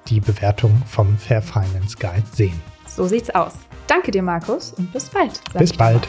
die 0.09 0.21
Bewertung 0.21 0.83
vom 0.87 1.19
Fair 1.19 1.43
Finance 1.43 1.97
Guide 1.99 2.25
sehen. 2.33 2.61
So 2.87 3.07
sieht's 3.07 3.31
aus. 3.31 3.53
Danke 3.87 4.11
dir, 4.11 4.23
Markus, 4.23 4.73
und 4.73 4.93
bis 4.93 5.09
bald. 5.11 5.41
Bis 5.55 5.73
bald. 5.73 6.09